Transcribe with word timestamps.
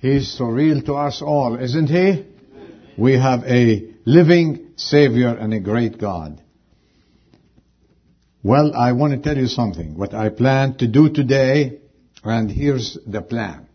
He's 0.00 0.30
so 0.32 0.44
real 0.44 0.80
to 0.82 0.94
us 0.94 1.22
all, 1.22 1.58
isn't 1.58 1.88
he? 1.88 2.24
We 2.96 3.14
have 3.14 3.44
a 3.44 3.94
living 4.04 4.72
Savior 4.76 5.36
and 5.36 5.52
a 5.52 5.60
great 5.60 5.98
God. 5.98 6.40
Well, 8.44 8.74
I 8.74 8.92
want 8.92 9.12
to 9.12 9.18
tell 9.28 9.36
you 9.36 9.48
something. 9.48 9.98
What 9.98 10.14
I 10.14 10.28
plan 10.28 10.76
to 10.78 10.86
do 10.86 11.12
today, 11.12 11.80
and 12.22 12.50
here's 12.50 12.96
the 13.06 13.22
plan. 13.22 13.66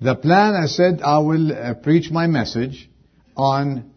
The 0.00 0.14
plan, 0.14 0.54
I 0.54 0.66
said, 0.66 1.00
I 1.02 1.18
will 1.18 1.52
uh, 1.52 1.74
preach 1.74 2.10
my 2.10 2.26
message 2.26 2.90
on 3.36 3.90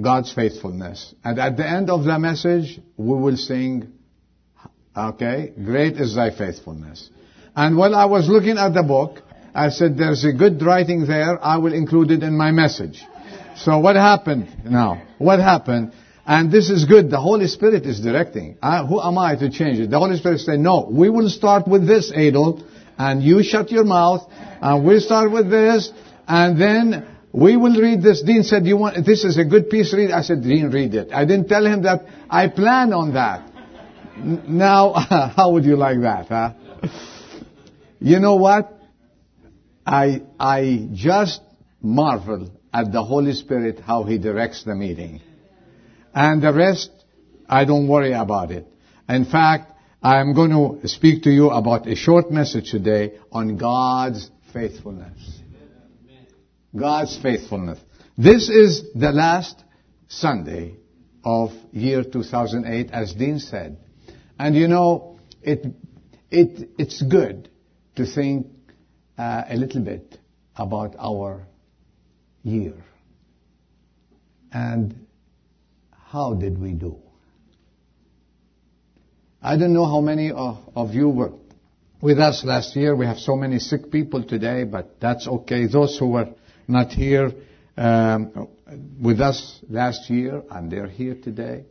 God's 0.00 0.32
faithfulness. 0.32 1.14
And 1.24 1.38
at 1.38 1.56
the 1.56 1.68
end 1.68 1.90
of 1.90 2.04
the 2.04 2.18
message, 2.18 2.80
we 2.96 3.18
will 3.18 3.36
sing, 3.36 3.92
okay, 4.96 5.52
great 5.62 5.96
is 5.96 6.14
thy 6.14 6.30
faithfulness. 6.30 7.10
And 7.56 7.76
while 7.76 7.94
I 7.94 8.04
was 8.04 8.28
looking 8.28 8.56
at 8.56 8.72
the 8.72 8.82
book, 8.82 9.22
I 9.58 9.70
said, 9.70 9.98
there's 9.98 10.24
a 10.24 10.32
good 10.32 10.62
writing 10.62 11.04
there, 11.04 11.44
I 11.44 11.58
will 11.58 11.74
include 11.74 12.12
it 12.12 12.22
in 12.22 12.36
my 12.36 12.52
message. 12.52 13.02
So 13.56 13.80
what 13.80 13.96
happened 13.96 14.46
now? 14.64 15.02
What 15.18 15.40
happened? 15.40 15.94
And 16.24 16.52
this 16.52 16.70
is 16.70 16.84
good. 16.84 17.10
The 17.10 17.20
Holy 17.20 17.48
Spirit 17.48 17.84
is 17.84 17.98
directing. 17.98 18.56
Uh, 18.62 18.86
who 18.86 19.00
am 19.00 19.18
I 19.18 19.34
to 19.34 19.50
change 19.50 19.80
it? 19.80 19.90
The 19.90 19.98
Holy 19.98 20.16
Spirit 20.16 20.38
said, 20.40 20.60
no, 20.60 20.88
we 20.88 21.10
will 21.10 21.28
start 21.28 21.66
with 21.66 21.88
this, 21.88 22.12
Adel, 22.14 22.62
and 22.98 23.20
you 23.20 23.42
shut 23.42 23.72
your 23.72 23.82
mouth, 23.82 24.30
and 24.30 24.84
we'll 24.84 25.00
start 25.00 25.32
with 25.32 25.50
this, 25.50 25.90
and 26.28 26.60
then 26.60 27.08
we 27.32 27.56
will 27.56 27.80
read 27.80 28.00
this. 28.00 28.22
Dean 28.22 28.44
said, 28.44 28.64
you 28.64 28.76
want, 28.76 29.04
this 29.04 29.24
is 29.24 29.38
a 29.38 29.44
good 29.44 29.70
piece, 29.70 29.92
read. 29.92 30.12
I 30.12 30.22
said, 30.22 30.44
Dean, 30.44 30.70
read 30.70 30.94
it. 30.94 31.12
I 31.12 31.24
didn't 31.24 31.48
tell 31.48 31.66
him 31.66 31.82
that 31.82 32.06
I 32.30 32.46
plan 32.46 32.92
on 32.92 33.14
that. 33.14 33.50
Now, 34.18 34.92
how 35.36 35.50
would 35.50 35.64
you 35.64 35.74
like 35.74 36.00
that, 36.02 36.28
huh? 36.28 36.52
You 38.00 38.20
know 38.20 38.36
what? 38.36 38.77
I, 39.88 40.20
I 40.38 40.88
just 40.92 41.40
marvel 41.80 42.50
at 42.74 42.92
the 42.92 43.02
Holy 43.02 43.32
Spirit 43.32 43.80
how 43.80 44.02
He 44.02 44.18
directs 44.18 44.62
the 44.62 44.74
meeting. 44.74 45.22
And 46.14 46.42
the 46.42 46.52
rest, 46.52 46.90
I 47.48 47.64
don't 47.64 47.88
worry 47.88 48.12
about 48.12 48.50
it. 48.50 48.66
In 49.08 49.24
fact, 49.24 49.72
I'm 50.02 50.34
going 50.34 50.50
to 50.50 50.86
speak 50.86 51.22
to 51.22 51.30
you 51.30 51.48
about 51.48 51.88
a 51.88 51.96
short 51.96 52.30
message 52.30 52.70
today 52.70 53.18
on 53.32 53.56
God's 53.56 54.30
faithfulness. 54.52 55.40
God's 56.78 57.16
faithfulness. 57.22 57.78
This 58.18 58.50
is 58.50 58.82
the 58.94 59.10
last 59.10 59.64
Sunday 60.08 60.76
of 61.24 61.50
year 61.72 62.04
2008, 62.04 62.90
as 62.90 63.14
Dean 63.14 63.38
said. 63.38 63.78
And 64.38 64.54
you 64.54 64.68
know, 64.68 65.18
it, 65.40 65.64
it, 66.30 66.68
it's 66.76 67.00
good 67.00 67.48
to 67.96 68.04
think 68.04 68.48
uh, 69.18 69.44
a 69.48 69.56
little 69.56 69.82
bit 69.82 70.16
about 70.56 70.94
our 70.98 71.44
year. 72.42 72.74
And 74.52 75.06
how 75.92 76.34
did 76.34 76.58
we 76.58 76.72
do? 76.72 76.96
I 79.42 79.56
don't 79.56 79.72
know 79.72 79.86
how 79.86 80.00
many 80.00 80.30
of, 80.30 80.58
of 80.74 80.94
you 80.94 81.08
were 81.08 81.32
with 82.00 82.18
us 82.18 82.44
last 82.44 82.74
year. 82.76 82.94
We 82.94 83.06
have 83.06 83.18
so 83.18 83.36
many 83.36 83.58
sick 83.58 83.90
people 83.90 84.24
today, 84.24 84.64
but 84.64 85.00
that's 85.00 85.26
okay. 85.26 85.66
Those 85.66 85.98
who 85.98 86.08
were 86.08 86.28
not 86.66 86.92
here 86.92 87.32
um, 87.76 88.48
with 89.00 89.20
us 89.20 89.60
last 89.68 90.10
year 90.10 90.42
and 90.50 90.70
they're 90.70 90.88
here 90.88 91.16
today, 91.22 91.64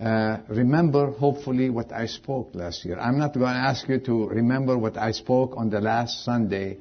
uh, 0.00 0.38
remember 0.48 1.12
hopefully 1.12 1.70
what 1.70 1.92
I 1.92 2.06
spoke 2.06 2.50
last 2.54 2.84
year. 2.84 2.98
I'm 2.98 3.18
not 3.18 3.32
going 3.34 3.54
to 3.54 3.60
ask 3.60 3.88
you 3.88 4.00
to 4.00 4.28
remember 4.28 4.76
what 4.76 4.96
I 4.96 5.12
spoke 5.12 5.54
on 5.56 5.70
the 5.70 5.80
last 5.80 6.24
Sunday, 6.24 6.78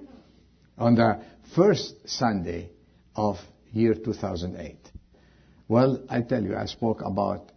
on 0.78 0.96
the 0.96 1.22
first 1.56 1.96
Sunday 2.06 2.70
of 3.16 3.38
year 3.72 3.94
2008. 3.94 4.78
Well, 5.68 6.04
I 6.10 6.22
tell 6.22 6.44
you, 6.44 6.56
I 6.56 6.66
spoke 6.66 7.02
about 7.06 7.52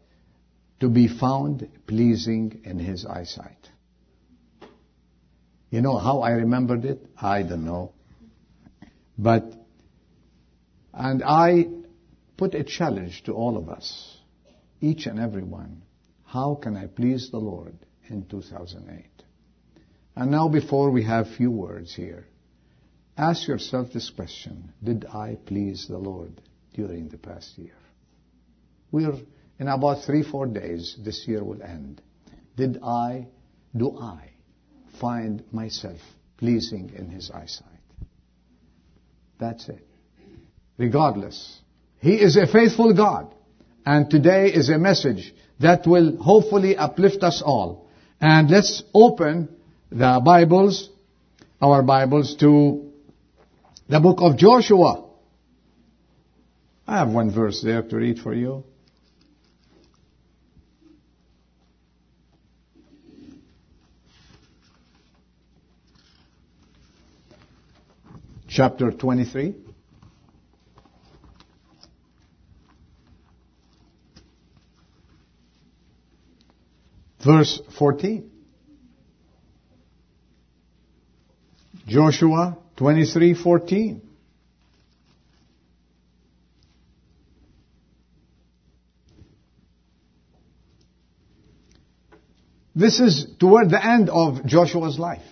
to 0.81 0.89
be 0.89 1.09
found 1.09 1.69
pleasing 1.87 2.61
in 2.65 2.79
His 2.79 3.07
eyesight. 3.07 3.71
You 5.71 5.81
know 5.81 5.99
how 5.99 6.21
I 6.21 6.31
remembered 6.33 6.85
it? 6.85 7.05
I 7.17 7.43
don't 7.43 7.65
know. 7.65 7.93
But, 9.19 9.53
and 10.93 11.23
I 11.25 11.67
put 12.37 12.55
a 12.55 12.63
challenge 12.63 13.25
to 13.25 13.33
all 13.33 13.57
of 13.57 13.69
us, 13.69 14.16
each 14.81 15.07
and 15.07 15.19
every 15.19 15.43
one. 15.43 15.83
How 16.25 16.55
can 16.55 16.77
I 16.77 16.87
please 16.87 17.31
the 17.31 17.39
Lord 17.39 17.77
in 18.09 18.27
2008? 18.27 19.05
And 20.17 20.31
now 20.31 20.49
before 20.49 20.91
we 20.91 21.05
have 21.05 21.29
few 21.37 21.51
words 21.51 21.95
here, 21.95 22.27
ask 23.17 23.47
yourself 23.47 23.93
this 23.93 24.11
question. 24.11 24.73
Did 24.83 25.07
I 25.07 25.37
please 25.47 25.87
the 25.89 25.99
Lord 25.99 26.41
during 26.75 27.09
the 27.09 27.19
past 27.19 27.57
year? 27.59 27.77
We're 28.91 29.15
in 29.59 29.69
about 29.69 30.05
three, 30.05 30.23
four 30.23 30.47
days, 30.47 30.97
this 31.03 31.27
year 31.27 31.43
will 31.43 31.63
end. 31.63 32.03
Did 32.57 32.79
I, 32.83 33.29
do 33.77 33.99
I 33.99 34.31
find 35.01 35.45
myself 35.53 35.99
pleasing 36.39 36.93
in 36.97 37.11
His 37.11 37.31
eyesight? 37.31 37.67
That's 39.39 39.69
it. 39.69 39.87
Regardless. 40.79 41.61
He 42.01 42.15
is 42.15 42.37
a 42.37 42.47
faithful 42.47 42.95
God. 42.95 43.35
And 43.87 44.11
today 44.11 44.49
is 44.49 44.69
a 44.69 44.79
message 44.79 45.33
that 45.61 45.87
will 45.87 46.17
hopefully 46.17 46.77
uplift 46.77 47.23
us 47.23 47.41
all. 47.41 47.89
And 48.21 48.51
let's 48.51 48.83
open 48.93 49.49
the 49.91 50.21
Bibles, 50.25 50.91
our 51.63 51.85
Bibles, 51.85 52.35
to 52.41 52.91
the 53.89 54.01
book 54.01 54.19
of 54.21 54.37
Joshua. 54.37 55.05
I 56.89 56.99
have 56.99 57.11
one 57.11 57.33
verse 57.33 57.63
there 57.63 57.83
to 57.83 57.97
read 57.97 58.19
for 58.19 58.35
you. 58.35 58.65
Chapter 68.49 68.91
23. 68.91 69.66
Verse 77.27 77.61
14. 77.77 78.31
Joshua 81.89 82.57
23:14. 82.77 84.01
This 92.77 93.01
is 93.01 93.27
toward 93.41 93.71
the 93.71 93.85
end 93.85 94.09
of 94.09 94.45
Joshua's 94.47 94.99
life. 94.99 95.23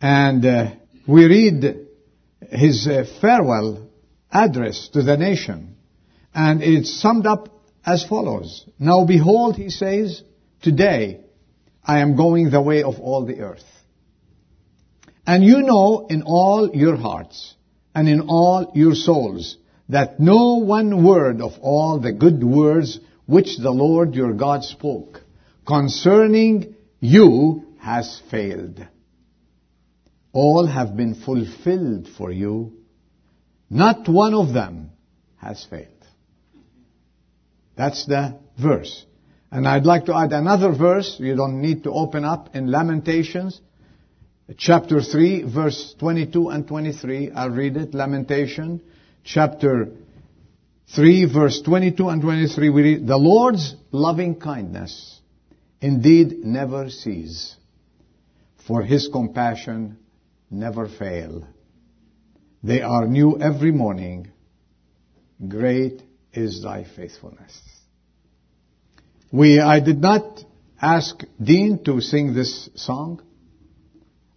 And 0.00 0.44
uh, 0.44 0.70
we 1.08 1.24
read 1.24 1.88
his 2.50 2.86
uh, 2.86 3.04
farewell 3.20 3.88
address 4.30 4.90
to 4.92 5.02
the 5.02 5.16
nation. 5.16 5.76
And 6.34 6.62
it's 6.62 7.00
summed 7.00 7.26
up 7.26 7.53
as 7.84 8.04
follows. 8.04 8.68
Now 8.78 9.04
behold, 9.04 9.56
he 9.56 9.70
says, 9.70 10.22
today 10.62 11.20
I 11.84 12.00
am 12.00 12.16
going 12.16 12.50
the 12.50 12.62
way 12.62 12.82
of 12.82 13.00
all 13.00 13.24
the 13.26 13.40
earth. 13.40 13.64
And 15.26 15.42
you 15.42 15.62
know 15.62 16.06
in 16.08 16.22
all 16.22 16.70
your 16.74 16.96
hearts 16.96 17.54
and 17.94 18.08
in 18.08 18.22
all 18.22 18.72
your 18.74 18.94
souls 18.94 19.56
that 19.88 20.18
no 20.18 20.56
one 20.56 21.04
word 21.04 21.40
of 21.40 21.52
all 21.60 22.00
the 22.00 22.12
good 22.12 22.42
words 22.42 22.98
which 23.26 23.56
the 23.58 23.70
Lord 23.70 24.14
your 24.14 24.32
God 24.32 24.64
spoke 24.64 25.22
concerning 25.66 26.74
you 27.00 27.66
has 27.80 28.20
failed. 28.30 28.86
All 30.32 30.66
have 30.66 30.96
been 30.96 31.14
fulfilled 31.14 32.08
for 32.18 32.32
you. 32.32 32.72
Not 33.70 34.08
one 34.08 34.34
of 34.34 34.52
them 34.52 34.90
has 35.36 35.64
failed. 35.68 35.93
That's 37.76 38.06
the 38.06 38.38
verse. 38.60 39.04
And 39.50 39.68
I'd 39.68 39.86
like 39.86 40.06
to 40.06 40.14
add 40.14 40.32
another 40.32 40.72
verse. 40.72 41.16
You 41.18 41.36
don't 41.36 41.60
need 41.60 41.84
to 41.84 41.92
open 41.92 42.24
up 42.24 42.54
in 42.54 42.70
Lamentations, 42.70 43.60
chapter 44.56 45.00
3, 45.00 45.44
verse 45.44 45.94
22 45.98 46.48
and 46.48 46.66
23. 46.66 47.30
I'll 47.30 47.50
read 47.50 47.76
it. 47.76 47.94
Lamentation, 47.94 48.80
chapter 49.22 49.90
3, 50.94 51.32
verse 51.32 51.62
22 51.62 52.08
and 52.08 52.22
23. 52.22 52.70
We 52.70 52.82
read, 52.82 53.06
The 53.06 53.16
Lord's 53.16 53.74
loving 53.92 54.40
kindness 54.40 55.20
indeed 55.80 56.44
never 56.44 56.88
cease, 56.88 57.56
for 58.66 58.82
his 58.82 59.08
compassion 59.08 59.98
never 60.50 60.88
fail. 60.88 61.46
They 62.62 62.80
are 62.80 63.06
new 63.06 63.38
every 63.38 63.70
morning. 63.70 64.32
Great 65.46 66.02
is 66.34 66.62
thy 66.62 66.84
faithfulness. 66.84 67.60
We, 69.32 69.60
I 69.60 69.80
did 69.80 70.00
not 70.00 70.44
ask 70.80 71.22
Dean 71.42 71.82
to 71.84 72.00
sing 72.00 72.34
this 72.34 72.70
song. 72.74 73.22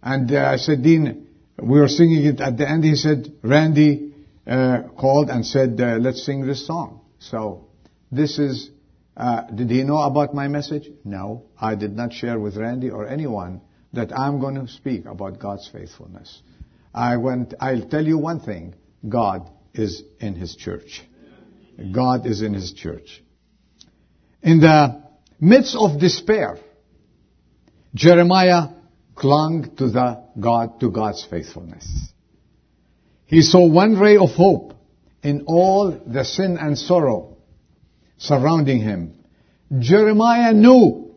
And 0.02 0.32
uh, 0.32 0.38
I 0.38 0.56
said, 0.56 0.82
Dean, 0.82 1.28
we 1.60 1.80
were 1.80 1.88
singing 1.88 2.24
it 2.24 2.40
at 2.40 2.56
the 2.56 2.68
end. 2.68 2.84
He 2.84 2.94
said, 2.94 3.32
Randy 3.42 4.14
uh, 4.46 4.82
called 4.98 5.28
and 5.28 5.44
said, 5.44 5.80
uh, 5.80 5.98
let's 6.00 6.24
sing 6.24 6.46
this 6.46 6.66
song. 6.66 7.00
So 7.18 7.68
this 8.10 8.38
is, 8.38 8.70
uh, 9.16 9.42
did 9.42 9.70
he 9.70 9.82
know 9.84 9.98
about 9.98 10.34
my 10.34 10.48
message? 10.48 10.88
No. 11.04 11.44
I 11.60 11.74
did 11.74 11.94
not 11.94 12.12
share 12.12 12.38
with 12.38 12.56
Randy 12.56 12.90
or 12.90 13.06
anyone 13.06 13.60
that 13.92 14.16
I'm 14.16 14.40
going 14.40 14.54
to 14.54 14.68
speak 14.68 15.06
about 15.06 15.38
God's 15.38 15.68
faithfulness. 15.68 16.42
I 16.94 17.16
went, 17.16 17.54
I'll 17.60 17.88
tell 17.88 18.04
you 18.04 18.18
one 18.18 18.40
thing. 18.40 18.74
God 19.08 19.50
is 19.74 20.02
in 20.20 20.34
His 20.34 20.56
church. 20.56 21.02
God 21.92 22.26
is 22.26 22.42
in 22.42 22.54
His 22.54 22.72
church. 22.72 23.22
In 24.42 24.60
the 24.60 25.02
midst 25.40 25.76
of 25.76 26.00
despair, 26.00 26.58
Jeremiah 27.94 28.68
clung 29.14 29.74
to 29.76 29.88
the 29.88 30.24
God, 30.38 30.80
to 30.80 30.90
God's 30.90 31.24
faithfulness. 31.24 31.86
He 33.26 33.42
saw 33.42 33.66
one 33.66 33.98
ray 33.98 34.16
of 34.16 34.30
hope 34.30 34.74
in 35.22 35.44
all 35.46 35.90
the 35.90 36.24
sin 36.24 36.56
and 36.58 36.78
sorrow 36.78 37.36
surrounding 38.18 38.80
him. 38.80 39.14
Jeremiah 39.78 40.52
knew 40.52 41.14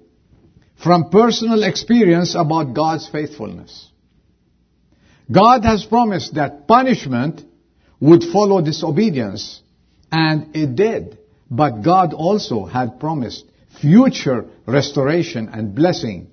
from 0.84 1.10
personal 1.10 1.64
experience 1.64 2.36
about 2.36 2.74
God's 2.74 3.08
faithfulness. 3.08 3.90
God 5.32 5.64
has 5.64 5.86
promised 5.86 6.34
that 6.36 6.68
punishment 6.68 7.44
would 8.00 8.24
follow 8.24 8.62
disobedience, 8.62 9.62
and 10.12 10.56
it 10.56 10.76
did. 10.76 11.18
But 11.50 11.82
God 11.82 12.14
also 12.14 12.66
had 12.66 13.00
promised 13.00 13.46
future 13.82 14.46
restoration 14.66 15.50
and 15.50 15.76
blessing 15.76 16.32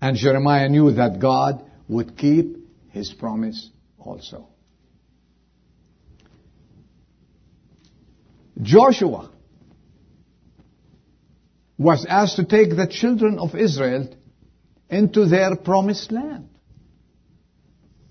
and 0.00 0.16
Jeremiah 0.16 0.68
knew 0.68 0.92
that 0.92 1.18
God 1.20 1.64
would 1.88 2.16
keep 2.16 2.56
his 2.90 3.12
promise 3.12 3.68
also. 3.98 4.48
Joshua 8.60 9.30
was 11.78 12.06
asked 12.08 12.36
to 12.36 12.44
take 12.44 12.70
the 12.70 12.86
children 12.86 13.38
of 13.38 13.54
Israel 13.54 14.08
into 14.88 15.26
their 15.26 15.56
promised 15.56 16.12
land. 16.12 16.48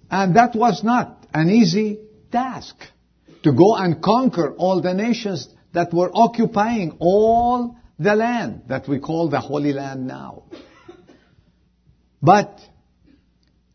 And 0.09 0.35
that 0.35 0.55
was 0.55 0.83
not 0.83 1.27
an 1.33 1.49
easy 1.49 1.99
task 2.31 2.75
to 3.43 3.53
go 3.53 3.75
and 3.75 4.01
conquer 4.01 4.53
all 4.55 4.81
the 4.81 4.93
nations 4.93 5.47
that 5.73 5.93
were 5.93 6.11
occupying 6.13 6.97
all 6.99 7.77
the 7.97 8.15
land 8.15 8.63
that 8.67 8.87
we 8.87 8.99
call 8.99 9.29
the 9.29 9.39
Holy 9.39 9.73
Land 9.73 10.07
now. 10.07 10.43
But 12.21 12.59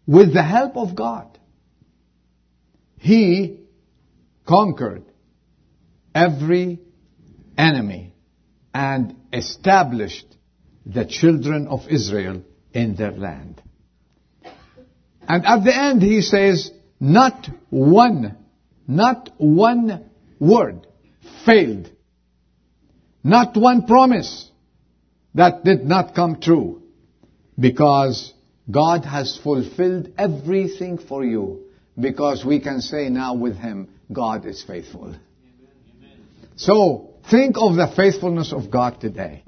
with 0.07 0.33
the 0.35 0.43
help 0.43 0.77
of 0.77 0.95
God, 0.95 1.39
he 2.99 3.61
conquered 4.47 5.05
every 6.15 6.81
enemy 7.57 8.15
and 8.75 9.17
established 9.33 10.27
the 10.85 11.07
children 11.07 11.69
of 11.69 11.89
Israel 11.89 12.43
in 12.73 12.97
their 12.97 13.13
land. 13.13 13.63
And 15.27 15.47
at 15.47 15.65
the 15.65 15.75
end 15.75 16.03
he 16.03 16.21
says, 16.21 16.71
not 17.01 17.49
one, 17.71 18.37
not 18.87 19.31
one 19.39 20.11
word 20.39 20.87
failed. 21.45 21.91
Not 23.23 23.57
one 23.57 23.87
promise 23.87 24.51
that 25.35 25.65
did 25.65 25.85
not 25.85 26.15
come 26.15 26.41
true 26.41 26.83
because 27.59 28.33
God 28.71 29.05
has 29.05 29.39
fulfilled 29.43 30.13
everything 30.19 30.99
for 30.99 31.25
you 31.25 31.65
because 31.99 32.45
we 32.45 32.61
can 32.61 32.81
say 32.81 33.09
now 33.09 33.35
with 33.35 33.57
Him, 33.57 33.89
God 34.13 34.47
is 34.47 34.63
faithful. 34.63 35.15
Amen. 35.15 35.19
So, 36.57 37.15
think 37.31 37.57
of 37.59 37.77
the 37.77 37.91
faithfulness 37.95 38.53
of 38.53 38.71
God 38.71 39.01
today. 39.01 39.43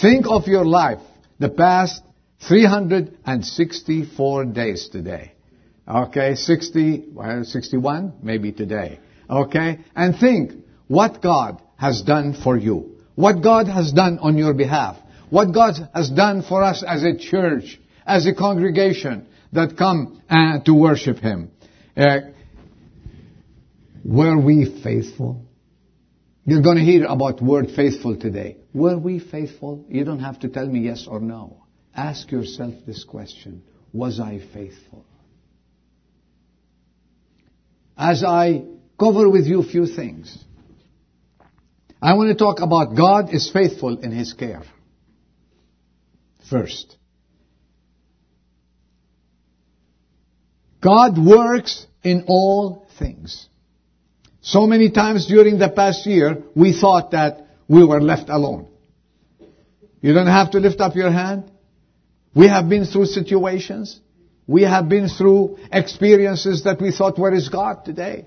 Think 0.00 0.26
of 0.28 0.46
your 0.46 0.64
life, 0.64 1.00
the 1.38 1.50
past 1.50 2.02
364 2.48 4.44
days 4.46 4.88
today. 4.90 5.31
Okay, 5.86 6.34
60, 6.34 7.12
61, 7.42 8.14
maybe 8.22 8.52
today. 8.52 9.00
Okay, 9.28 9.80
and 9.96 10.16
think 10.16 10.52
what 10.88 11.22
God 11.22 11.60
has 11.76 12.02
done 12.02 12.34
for 12.34 12.56
you. 12.56 12.98
What 13.14 13.42
God 13.42 13.66
has 13.68 13.92
done 13.92 14.18
on 14.20 14.38
your 14.38 14.54
behalf 14.54 14.96
what 15.32 15.54
God 15.54 15.88
has 15.94 16.10
done 16.10 16.42
for 16.42 16.62
us 16.62 16.84
as 16.86 17.02
a 17.04 17.16
church, 17.16 17.80
as 18.06 18.26
a 18.26 18.34
congregation 18.34 19.26
that 19.54 19.78
come 19.78 20.20
uh, 20.28 20.58
to 20.66 20.74
worship 20.74 21.20
Him. 21.20 21.50
Uh, 21.96 22.18
were 24.04 24.38
we 24.38 24.82
faithful? 24.82 25.46
You're 26.44 26.60
going 26.60 26.76
to 26.76 26.84
hear 26.84 27.06
about 27.06 27.40
word 27.40 27.70
faithful 27.74 28.18
today. 28.18 28.58
Were 28.74 28.98
we 28.98 29.20
faithful? 29.20 29.86
You 29.88 30.04
don't 30.04 30.20
have 30.20 30.38
to 30.40 30.48
tell 30.48 30.66
me 30.66 30.80
yes 30.80 31.06
or 31.08 31.18
no. 31.18 31.64
Ask 31.96 32.30
yourself 32.30 32.74
this 32.86 33.02
question. 33.02 33.62
Was 33.94 34.20
I 34.20 34.38
faithful? 34.52 35.06
As 38.02 38.24
I 38.24 38.64
cover 38.98 39.30
with 39.30 39.46
you 39.46 39.60
a 39.60 39.64
few 39.64 39.86
things, 39.86 40.36
I 42.02 42.14
want 42.14 42.30
to 42.30 42.34
talk 42.34 42.58
about 42.60 42.96
God 42.96 43.32
is 43.32 43.48
faithful 43.48 44.00
in 44.00 44.10
His 44.10 44.32
care 44.32 44.64
first. 46.50 46.96
God 50.80 51.16
works 51.16 51.86
in 52.02 52.24
all 52.26 52.88
things. 52.98 53.48
So 54.40 54.66
many 54.66 54.90
times 54.90 55.28
during 55.28 55.60
the 55.60 55.68
past 55.68 56.04
year, 56.04 56.42
we 56.56 56.72
thought 56.72 57.12
that 57.12 57.46
we 57.68 57.84
were 57.84 58.00
left 58.00 58.28
alone. 58.28 58.66
You 60.00 60.12
don't 60.12 60.26
have 60.26 60.50
to 60.50 60.58
lift 60.58 60.80
up 60.80 60.96
your 60.96 61.12
hand. 61.12 61.52
We 62.34 62.48
have 62.48 62.68
been 62.68 62.84
through 62.84 63.06
situations. 63.06 64.00
We 64.52 64.64
have 64.64 64.86
been 64.86 65.08
through 65.08 65.56
experiences 65.72 66.64
that 66.64 66.78
we 66.78 66.92
thought, 66.92 67.18
where 67.18 67.32
is 67.32 67.48
God 67.48 67.86
today? 67.86 68.26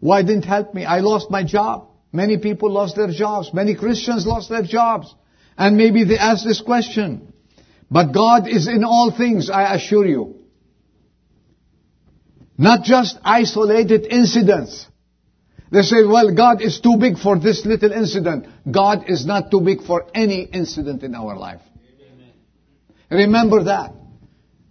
Why 0.00 0.22
didn't 0.22 0.46
help 0.46 0.74
me? 0.74 0.84
I 0.84 0.98
lost 0.98 1.30
my 1.30 1.44
job. 1.44 1.90
Many 2.10 2.38
people 2.38 2.72
lost 2.72 2.96
their 2.96 3.12
jobs. 3.12 3.54
Many 3.54 3.76
Christians 3.76 4.26
lost 4.26 4.48
their 4.48 4.64
jobs. 4.64 5.14
And 5.56 5.76
maybe 5.76 6.02
they 6.02 6.18
ask 6.18 6.44
this 6.44 6.60
question. 6.60 7.32
But 7.88 8.10
God 8.10 8.48
is 8.48 8.66
in 8.66 8.82
all 8.82 9.12
things, 9.16 9.48
I 9.48 9.76
assure 9.76 10.06
you. 10.06 10.40
Not 12.56 12.82
just 12.82 13.16
isolated 13.22 14.08
incidents. 14.10 14.88
They 15.70 15.82
say, 15.82 16.04
well, 16.04 16.34
God 16.34 16.62
is 16.62 16.80
too 16.80 16.96
big 16.98 17.16
for 17.16 17.38
this 17.38 17.64
little 17.64 17.92
incident. 17.92 18.48
God 18.68 19.04
is 19.08 19.24
not 19.24 19.52
too 19.52 19.60
big 19.60 19.84
for 19.84 20.06
any 20.16 20.42
incident 20.42 21.04
in 21.04 21.14
our 21.14 21.36
life. 21.36 21.60
Amen. 22.10 22.32
Remember 23.08 23.62
that. 23.64 23.92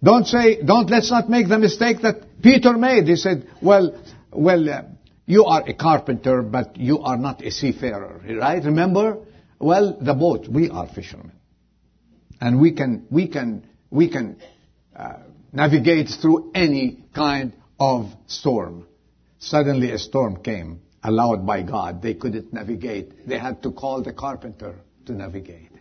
Don't 0.04 0.26
say, 0.26 0.62
don't, 0.62 0.90
let's 0.90 1.10
not 1.10 1.30
make 1.30 1.48
the 1.48 1.58
mistake 1.58 2.02
that 2.02 2.42
Peter 2.42 2.74
made. 2.74 3.08
He 3.08 3.16
said, 3.16 3.50
well, 3.62 4.00
well, 4.32 4.70
uh, 4.70 4.82
you 5.26 5.46
are 5.46 5.64
a 5.68 5.74
carpenter, 5.74 6.42
but 6.44 6.78
you 6.78 7.00
are 7.00 7.18
not 7.18 7.44
a 7.44 7.52
seafarer, 7.52 8.22
right? 8.40 8.64
Remember? 8.64 9.18
Well, 9.60 9.98
the 10.00 10.14
boat, 10.14 10.48
we 10.48 10.70
are 10.70 10.88
fishermen. 10.88 11.32
And 12.40 12.62
we 12.62 12.74
can, 12.74 13.08
we 13.10 13.28
can, 13.28 13.68
we 13.90 14.10
can 14.10 14.38
uh, 14.96 15.14
navigate 15.52 16.10
through 16.22 16.52
any 16.54 17.04
kind 17.16 17.54
of 17.80 18.12
storm. 18.28 18.86
Suddenly 19.40 19.92
a 19.92 19.98
storm 19.98 20.44
came, 20.44 20.82
allowed 21.04 21.46
by 21.46 21.64
God. 21.64 22.02
They 22.02 22.14
couldn't 22.14 22.54
navigate. 22.54 23.28
They 23.28 23.40
had 23.40 23.64
to 23.64 23.72
call 23.72 24.04
the 24.04 24.14
carpenter 24.14 24.76
to 25.08 25.14
navigate. 25.14 25.72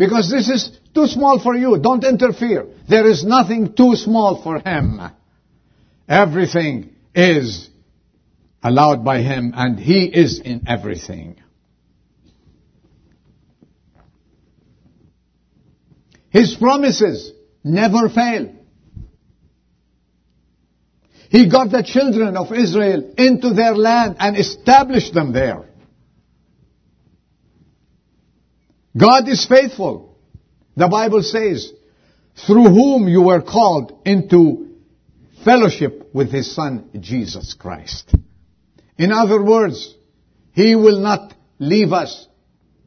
Because 0.00 0.30
this 0.30 0.48
is 0.48 0.70
too 0.94 1.06
small 1.06 1.38
for 1.40 1.54
you. 1.54 1.78
Don't 1.78 2.02
interfere. 2.04 2.66
There 2.88 3.06
is 3.06 3.22
nothing 3.22 3.74
too 3.74 3.96
small 3.96 4.42
for 4.42 4.58
him. 4.58 4.98
Everything 6.08 6.94
is 7.14 7.68
allowed 8.62 9.04
by 9.04 9.20
him 9.20 9.52
and 9.54 9.78
he 9.78 10.06
is 10.06 10.40
in 10.40 10.62
everything. 10.66 11.36
His 16.30 16.54
promises 16.54 17.32
never 17.62 18.08
fail. 18.08 18.54
He 21.28 21.50
got 21.50 21.70
the 21.70 21.82
children 21.82 22.38
of 22.38 22.50
Israel 22.54 23.12
into 23.18 23.52
their 23.52 23.74
land 23.74 24.16
and 24.18 24.38
established 24.38 25.12
them 25.12 25.34
there. 25.34 25.69
God 28.96 29.28
is 29.28 29.46
faithful. 29.46 30.18
The 30.76 30.88
Bible 30.88 31.22
says, 31.22 31.72
through 32.46 32.64
whom 32.64 33.08
you 33.08 33.22
were 33.22 33.42
called 33.42 34.00
into 34.04 34.76
fellowship 35.44 36.10
with 36.12 36.32
His 36.32 36.54
Son, 36.54 36.90
Jesus 36.98 37.54
Christ. 37.54 38.14
In 38.98 39.12
other 39.12 39.42
words, 39.42 39.94
He 40.52 40.74
will 40.74 41.00
not 41.00 41.34
leave 41.58 41.92
us 41.92 42.26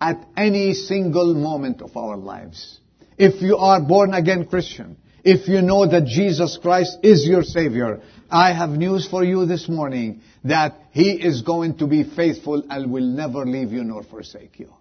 at 0.01 0.25
any 0.35 0.73
single 0.73 1.33
moment 1.33 1.81
of 1.81 1.95
our 1.95 2.17
lives. 2.17 2.79
If 3.17 3.41
you 3.41 3.57
are 3.57 3.81
born 3.81 4.13
again 4.13 4.47
Christian, 4.47 4.97
if 5.23 5.47
you 5.47 5.61
know 5.61 5.87
that 5.89 6.05
Jesus 6.05 6.57
Christ 6.61 6.97
is 7.03 7.25
your 7.25 7.43
Savior, 7.43 8.01
I 8.29 8.51
have 8.51 8.71
news 8.71 9.07
for 9.07 9.23
you 9.23 9.45
this 9.45 9.69
morning 9.69 10.21
that 10.43 10.75
He 10.91 11.11
is 11.11 11.43
going 11.43 11.77
to 11.77 11.87
be 11.87 12.03
faithful 12.03 12.63
and 12.69 12.91
will 12.91 13.05
never 13.05 13.45
leave 13.45 13.71
you 13.71 13.83
nor 13.83 14.03
forsake 14.03 14.59
you. 14.59 14.73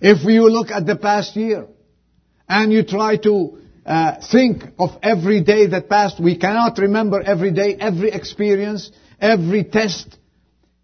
If 0.00 0.24
you 0.24 0.48
look 0.48 0.70
at 0.70 0.86
the 0.86 0.96
past 0.96 1.36
year 1.36 1.66
and 2.48 2.72
you 2.72 2.84
try 2.84 3.16
to 3.18 3.58
uh, 3.84 4.20
think 4.30 4.64
of 4.78 4.90
every 5.02 5.42
day 5.42 5.66
that 5.66 5.88
passed, 5.88 6.20
we 6.22 6.36
cannot 6.36 6.78
remember 6.78 7.20
every 7.20 7.52
day, 7.52 7.76
every 7.78 8.10
experience, 8.10 8.90
every 9.20 9.64
test, 9.64 10.16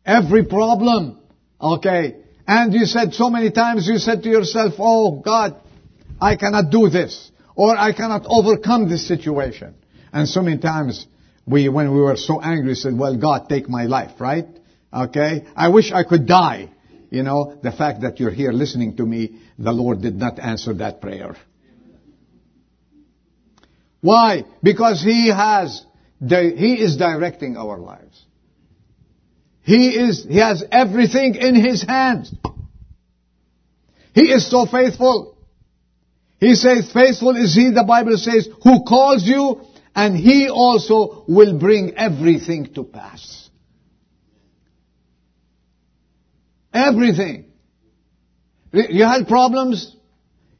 every 0.04 0.44
problem. 0.44 1.20
Okay. 1.60 2.16
And 2.46 2.74
you 2.74 2.86
said 2.86 3.14
so 3.14 3.30
many 3.30 3.50
times, 3.50 3.86
you 3.86 3.98
said 3.98 4.22
to 4.24 4.28
yourself, 4.28 4.74
oh 4.78 5.20
God, 5.20 5.60
I 6.20 6.36
cannot 6.36 6.70
do 6.70 6.88
this. 6.88 7.30
Or 7.54 7.76
I 7.76 7.92
cannot 7.92 8.26
overcome 8.26 8.88
this 8.88 9.06
situation. 9.06 9.74
And 10.12 10.28
so 10.28 10.42
many 10.42 10.58
times, 10.58 11.06
we, 11.46 11.68
when 11.68 11.92
we 11.92 12.00
were 12.00 12.16
so 12.16 12.40
angry, 12.40 12.74
said, 12.74 12.98
well, 12.98 13.16
God, 13.16 13.48
take 13.48 13.68
my 13.68 13.84
life, 13.84 14.20
right? 14.20 14.46
Okay? 14.92 15.46
I 15.54 15.68
wish 15.68 15.92
I 15.92 16.04
could 16.04 16.26
die. 16.26 16.70
You 17.14 17.22
know, 17.22 17.56
the 17.62 17.70
fact 17.70 18.00
that 18.00 18.18
you're 18.18 18.32
here 18.32 18.50
listening 18.50 18.96
to 18.96 19.06
me, 19.06 19.38
the 19.56 19.70
Lord 19.70 20.02
did 20.02 20.16
not 20.16 20.40
answer 20.40 20.74
that 20.74 21.00
prayer. 21.00 21.36
Why? 24.00 24.44
Because 24.64 25.00
He 25.00 25.28
has, 25.28 25.86
He 26.18 26.74
is 26.82 26.96
directing 26.96 27.56
our 27.56 27.78
lives. 27.78 28.20
He 29.62 29.90
is, 29.90 30.24
He 30.28 30.38
has 30.38 30.64
everything 30.72 31.36
in 31.36 31.54
His 31.54 31.84
hands. 31.84 32.34
He 34.12 34.32
is 34.32 34.50
so 34.50 34.66
faithful. 34.66 35.38
He 36.40 36.56
says, 36.56 36.90
faithful 36.92 37.36
is 37.36 37.54
He, 37.54 37.70
the 37.70 37.84
Bible 37.84 38.16
says, 38.16 38.48
who 38.64 38.82
calls 38.82 39.22
you, 39.22 39.60
and 39.94 40.16
He 40.16 40.48
also 40.48 41.24
will 41.28 41.56
bring 41.60 41.94
everything 41.96 42.74
to 42.74 42.82
pass. 42.82 43.43
Everything. 46.74 47.46
You 48.72 49.04
had 49.04 49.28
problems. 49.28 49.96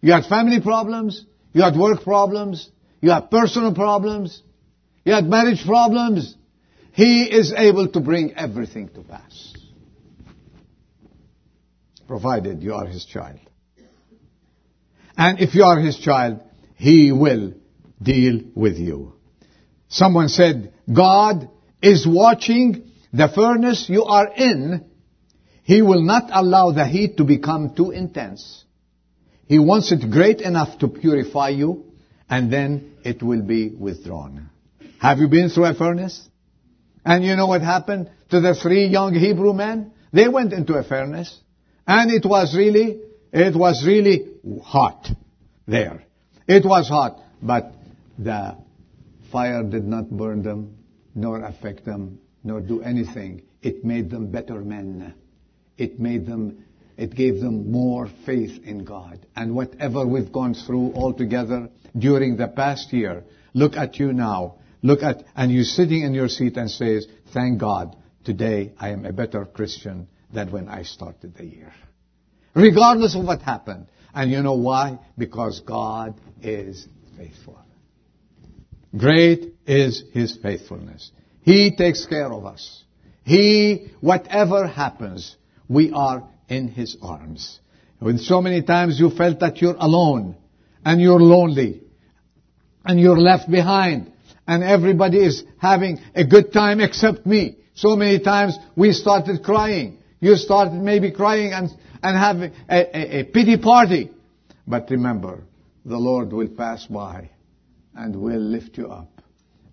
You 0.00 0.12
had 0.12 0.24
family 0.26 0.60
problems. 0.60 1.26
You 1.52 1.62
had 1.62 1.76
work 1.76 2.04
problems. 2.04 2.70
You 3.00 3.10
had 3.10 3.30
personal 3.30 3.74
problems. 3.74 4.40
You 5.04 5.12
had 5.12 5.26
marriage 5.26 5.64
problems. 5.66 6.36
He 6.92 7.24
is 7.24 7.52
able 7.52 7.88
to 7.88 8.00
bring 8.00 8.34
everything 8.34 8.88
to 8.90 9.02
pass. 9.02 9.52
Provided 12.06 12.62
you 12.62 12.74
are 12.74 12.86
His 12.86 13.04
child. 13.04 13.40
And 15.16 15.40
if 15.40 15.54
you 15.54 15.64
are 15.64 15.80
His 15.80 15.98
child, 15.98 16.40
He 16.76 17.10
will 17.10 17.54
deal 18.00 18.40
with 18.54 18.76
you. 18.76 19.14
Someone 19.88 20.28
said, 20.28 20.72
God 20.92 21.48
is 21.82 22.06
watching 22.06 22.90
the 23.12 23.28
furnace 23.28 23.88
you 23.88 24.04
are 24.04 24.28
in. 24.32 24.84
He 25.64 25.80
will 25.80 26.02
not 26.02 26.28
allow 26.30 26.72
the 26.72 26.86
heat 26.86 27.16
to 27.16 27.24
become 27.24 27.74
too 27.74 27.90
intense. 27.90 28.64
He 29.46 29.58
wants 29.58 29.92
it 29.92 30.10
great 30.10 30.42
enough 30.42 30.78
to 30.78 30.88
purify 30.88 31.48
you, 31.48 31.86
and 32.28 32.52
then 32.52 32.92
it 33.02 33.22
will 33.22 33.42
be 33.42 33.70
withdrawn. 33.70 34.50
Have 34.98 35.18
you 35.18 35.28
been 35.28 35.48
through 35.48 35.64
a 35.66 35.74
furnace? 35.74 36.28
And 37.04 37.24
you 37.24 37.34
know 37.36 37.46
what 37.46 37.62
happened 37.62 38.10
to 38.30 38.40
the 38.40 38.54
three 38.54 38.86
young 38.86 39.14
Hebrew 39.14 39.54
men? 39.54 39.92
They 40.12 40.28
went 40.28 40.52
into 40.52 40.74
a 40.74 40.84
furnace, 40.84 41.40
and 41.86 42.10
it 42.10 42.26
was 42.26 42.54
really, 42.54 43.00
it 43.32 43.56
was 43.56 43.84
really 43.86 44.32
hot 44.62 45.08
there. 45.66 46.04
It 46.46 46.64
was 46.66 46.88
hot, 46.88 47.20
but 47.42 47.72
the 48.18 48.56
fire 49.32 49.62
did 49.62 49.86
not 49.86 50.10
burn 50.10 50.42
them, 50.42 50.76
nor 51.14 51.42
affect 51.42 51.86
them, 51.86 52.18
nor 52.42 52.60
do 52.60 52.82
anything. 52.82 53.42
It 53.62 53.82
made 53.82 54.10
them 54.10 54.30
better 54.30 54.60
men. 54.60 55.14
It 55.76 55.98
made 55.98 56.26
them, 56.26 56.64
it 56.96 57.14
gave 57.14 57.40
them 57.40 57.70
more 57.70 58.08
faith 58.26 58.64
in 58.64 58.84
God. 58.84 59.26
And 59.34 59.54
whatever 59.54 60.06
we've 60.06 60.32
gone 60.32 60.54
through 60.54 60.92
all 60.92 61.12
together 61.12 61.68
during 61.96 62.36
the 62.36 62.48
past 62.48 62.92
year, 62.92 63.24
look 63.52 63.76
at 63.76 63.98
you 63.98 64.12
now 64.12 64.56
look 64.84 65.02
at, 65.02 65.24
and 65.34 65.50
you're 65.50 65.64
sitting 65.64 66.02
in 66.02 66.14
your 66.14 66.28
seat 66.28 66.56
and 66.56 66.70
says, 66.70 67.08
thank 67.32 67.58
God, 67.58 67.96
today 68.22 68.74
I 68.78 68.90
am 68.90 69.06
a 69.06 69.12
better 69.12 69.44
Christian 69.46 70.06
than 70.32 70.52
when 70.52 70.68
I 70.68 70.82
started 70.82 71.34
the 71.34 71.46
year. 71.46 71.72
Regardless 72.54 73.16
of 73.16 73.24
what 73.24 73.40
happened. 73.40 73.86
And 74.14 74.30
you 74.30 74.42
know 74.42 74.54
why? 74.54 75.00
Because 75.18 75.60
God 75.60 76.14
is 76.40 76.86
faithful. 77.16 77.58
Great 78.96 79.54
is 79.66 80.04
His 80.12 80.36
faithfulness. 80.40 81.10
He 81.40 81.74
takes 81.74 82.06
care 82.06 82.32
of 82.32 82.44
us. 82.44 82.84
He, 83.24 83.88
whatever 84.00 84.66
happens, 84.68 85.34
we 85.68 85.92
are 85.92 86.28
in 86.48 86.68
His 86.68 86.96
arms. 87.02 87.60
When 87.98 88.18
so 88.18 88.40
many 88.40 88.62
times 88.62 88.98
you 88.98 89.10
felt 89.10 89.40
that 89.40 89.60
you're 89.60 89.76
alone, 89.78 90.36
and 90.84 91.00
you're 91.00 91.20
lonely, 91.20 91.82
and 92.84 93.00
you're 93.00 93.18
left 93.18 93.50
behind, 93.50 94.12
and 94.46 94.62
everybody 94.62 95.18
is 95.24 95.42
having 95.58 95.98
a 96.14 96.24
good 96.24 96.52
time 96.52 96.80
except 96.80 97.24
me. 97.24 97.56
So 97.74 97.96
many 97.96 98.20
times 98.20 98.58
we 98.76 98.92
started 98.92 99.42
crying. 99.42 99.98
You 100.20 100.36
started 100.36 100.74
maybe 100.74 101.10
crying 101.10 101.52
and, 101.52 101.70
and 102.02 102.18
having 102.18 102.52
a, 102.68 102.96
a, 102.96 103.20
a 103.20 103.24
pity 103.24 103.56
party. 103.56 104.10
But 104.66 104.90
remember, 104.90 105.42
the 105.84 105.96
Lord 105.96 106.32
will 106.32 106.48
pass 106.48 106.86
by 106.86 107.30
and 107.94 108.16
will 108.16 108.40
lift 108.40 108.76
you 108.78 108.88
up. 108.88 109.22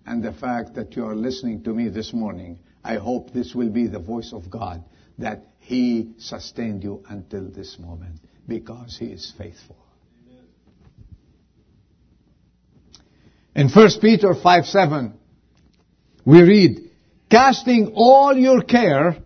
And 0.06 0.22
the 0.22 0.32
fact 0.32 0.74
that 0.74 0.96
you 0.96 1.04
are 1.04 1.14
listening 1.14 1.62
to 1.64 1.72
me 1.72 1.88
this 1.88 2.12
morning, 2.12 2.58
I 2.82 2.96
hope 2.96 3.32
this 3.32 3.54
will 3.54 3.70
be 3.70 3.86
the 3.86 3.98
voice 3.98 4.32
of 4.32 4.50
God 4.50 4.82
that 5.18 5.44
He 5.62 6.12
sustained 6.18 6.82
you 6.82 7.02
until 7.08 7.48
this 7.48 7.78
moment 7.78 8.20
because 8.46 8.96
He 8.98 9.06
is 9.06 9.32
faithful. 9.38 9.76
In 13.54 13.68
1 13.68 13.88
Peter 14.00 14.34
5 14.34 14.66
7, 14.66 15.14
we 16.24 16.42
read, 16.42 16.90
casting 17.30 17.92
all 17.94 18.36
your 18.36 18.62
care 18.62 19.16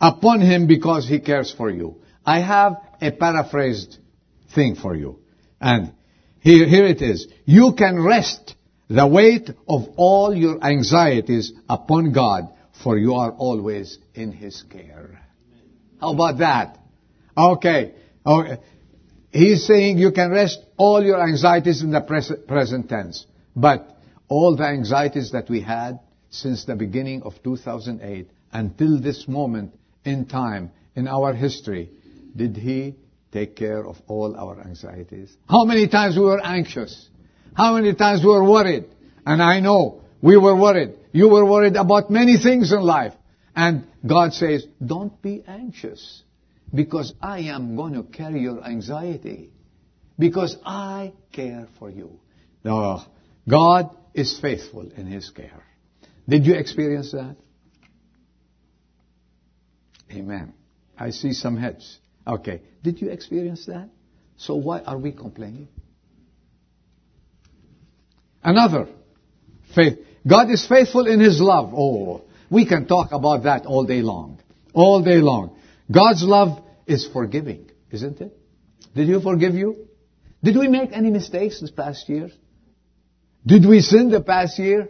upon 0.00 0.40
him 0.40 0.66
because 0.66 1.06
he 1.06 1.20
cares 1.20 1.52
for 1.52 1.70
you. 1.70 1.96
I 2.24 2.40
have 2.40 2.76
a 3.00 3.10
paraphrased 3.10 3.98
thing 4.54 4.74
for 4.74 4.94
you. 4.94 5.18
And 5.60 5.92
here, 6.40 6.66
here 6.66 6.86
it 6.86 7.02
is. 7.02 7.26
You 7.44 7.74
can 7.76 8.02
rest 8.02 8.54
the 8.88 9.06
weight 9.06 9.50
of 9.68 9.88
all 9.96 10.34
your 10.34 10.64
anxieties 10.64 11.52
upon 11.68 12.12
God, 12.12 12.48
for 12.82 12.96
you 12.96 13.14
are 13.14 13.32
always 13.32 13.98
in 14.14 14.32
his 14.32 14.62
care. 14.70 15.27
How 16.00 16.12
about 16.12 16.38
that? 16.38 16.78
Okay. 17.36 17.94
okay. 18.24 18.58
He's 19.30 19.66
saying 19.66 19.98
you 19.98 20.12
can 20.12 20.30
rest 20.30 20.58
all 20.76 21.02
your 21.02 21.20
anxieties 21.20 21.82
in 21.82 21.90
the 21.90 22.00
present 22.00 22.88
tense. 22.88 23.26
But 23.54 23.96
all 24.28 24.56
the 24.56 24.64
anxieties 24.64 25.32
that 25.32 25.50
we 25.50 25.60
had 25.60 26.00
since 26.30 26.64
the 26.64 26.76
beginning 26.76 27.22
of 27.22 27.34
2008 27.42 28.30
until 28.52 29.00
this 29.00 29.26
moment 29.28 29.74
in 30.04 30.26
time 30.26 30.70
in 30.94 31.08
our 31.08 31.34
history, 31.34 31.90
did 32.34 32.56
He 32.56 32.94
take 33.32 33.56
care 33.56 33.86
of 33.86 33.96
all 34.06 34.36
our 34.36 34.60
anxieties? 34.60 35.36
How 35.48 35.64
many 35.64 35.88
times 35.88 36.16
we 36.16 36.24
were 36.24 36.40
anxious? 36.44 37.08
How 37.54 37.74
many 37.74 37.94
times 37.94 38.22
we 38.22 38.30
were 38.30 38.48
worried? 38.48 38.86
And 39.26 39.42
I 39.42 39.60
know 39.60 40.02
we 40.22 40.36
were 40.36 40.56
worried. 40.56 40.94
You 41.12 41.28
were 41.28 41.44
worried 41.44 41.76
about 41.76 42.10
many 42.10 42.38
things 42.38 42.72
in 42.72 42.80
life. 42.80 43.12
And 43.58 43.88
God 44.06 44.34
says, 44.34 44.64
don't 44.86 45.20
be 45.20 45.42
anxious 45.44 46.22
because 46.72 47.12
I 47.20 47.40
am 47.40 47.74
going 47.74 47.94
to 47.94 48.04
carry 48.04 48.42
your 48.42 48.64
anxiety 48.64 49.50
because 50.16 50.56
I 50.64 51.12
care 51.32 51.66
for 51.76 51.90
you. 51.90 52.20
No, 52.62 53.02
God 53.48 53.90
is 54.14 54.38
faithful 54.38 54.88
in 54.96 55.08
His 55.08 55.30
care. 55.30 55.64
Did 56.28 56.46
you 56.46 56.54
experience 56.54 57.10
that? 57.10 57.34
Amen. 60.12 60.54
I 60.96 61.10
see 61.10 61.32
some 61.32 61.56
heads. 61.56 61.98
Okay. 62.28 62.62
Did 62.84 63.00
you 63.02 63.10
experience 63.10 63.66
that? 63.66 63.88
So 64.36 64.54
why 64.54 64.82
are 64.82 64.98
we 64.98 65.10
complaining? 65.10 65.66
Another 68.40 68.86
faith. 69.74 69.98
God 70.24 70.48
is 70.48 70.64
faithful 70.64 71.08
in 71.08 71.18
His 71.18 71.40
love. 71.40 71.74
Oh, 71.74 72.22
we 72.50 72.66
can 72.66 72.86
talk 72.86 73.12
about 73.12 73.44
that 73.44 73.66
all 73.66 73.84
day 73.84 74.02
long. 74.02 74.40
All 74.72 75.02
day 75.02 75.16
long. 75.16 75.56
God's 75.90 76.22
love 76.22 76.62
is 76.86 77.06
forgiving, 77.06 77.70
isn't 77.90 78.20
it? 78.20 78.36
Did 78.94 79.08
you 79.08 79.20
forgive 79.20 79.54
you? 79.54 79.88
Did 80.42 80.56
we 80.56 80.68
make 80.68 80.90
any 80.92 81.10
mistakes 81.10 81.60
this 81.60 81.70
past 81.70 82.08
year? 82.08 82.30
Did 83.46 83.66
we 83.66 83.80
sin 83.80 84.10
the 84.10 84.20
past 84.20 84.58
year? 84.58 84.88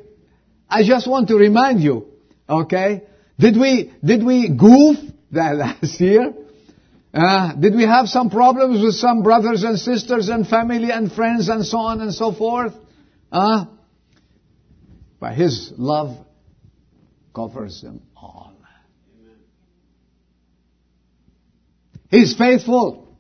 I 0.69 0.83
just 0.85 1.09
want 1.09 1.29
to 1.29 1.37
remind 1.37 1.81
you, 1.81 2.07
okay? 2.49 3.05
Did 3.39 3.57
we, 3.57 3.93
did 4.05 4.25
we 4.25 4.49
goof 4.49 4.99
that 5.33 5.57
last 5.57 6.01
year? 6.01 6.35
Uh, 7.13 7.55
did 7.55 7.75
we 7.75 7.85
have 7.85 8.09
some 8.09 8.29
problems 8.29 8.83
with 8.83 8.95
some 8.95 9.23
brothers 9.23 9.63
and 9.63 9.79
sisters 9.79 10.29
and 10.29 10.47
family 10.47 10.91
and 10.91 11.11
friends 11.11 11.49
and 11.49 11.65
so 11.65 11.79
on 11.79 12.01
and 12.01 12.13
so 12.13 12.33
forth? 12.33 12.75
Uh, 13.33 13.65
but 15.19 15.35
His 15.35 15.73
love 15.77 16.19
covers 17.39 17.83
them 17.83 18.03
all. 18.17 18.53
He's 22.11 22.35
faithful. 22.37 23.17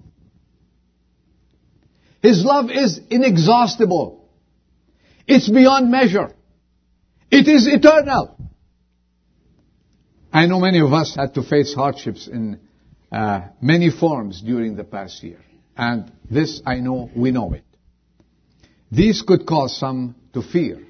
His 2.20 2.44
love 2.44 2.68
is 2.70 3.00
inexhaustible. 3.10 4.28
It's 5.28 5.48
beyond 5.48 5.92
measure. 5.92 6.34
It 7.30 7.46
is 7.46 7.68
eternal. 7.68 8.37
I 10.32 10.46
know 10.46 10.58
many 10.58 10.80
of 10.80 10.92
us 10.92 11.14
had 11.14 11.34
to 11.34 11.42
face 11.44 11.72
hardships 11.75 12.26
in 12.26 12.58
uh, 13.12 13.42
many 13.60 13.90
forms 13.90 14.42
during 14.42 14.75
the 14.75 14.84
past 14.84 15.22
year. 15.22 15.38
And 15.76 16.10
this 16.28 16.60
I 16.66 16.80
know, 16.80 17.08
we 17.14 17.30
know 17.30 17.52
it. 17.52 17.64
These 18.90 19.22
could 19.22 19.46
cause 19.46 19.78
some 19.78 20.16
to 20.32 20.42
fear 20.42 20.82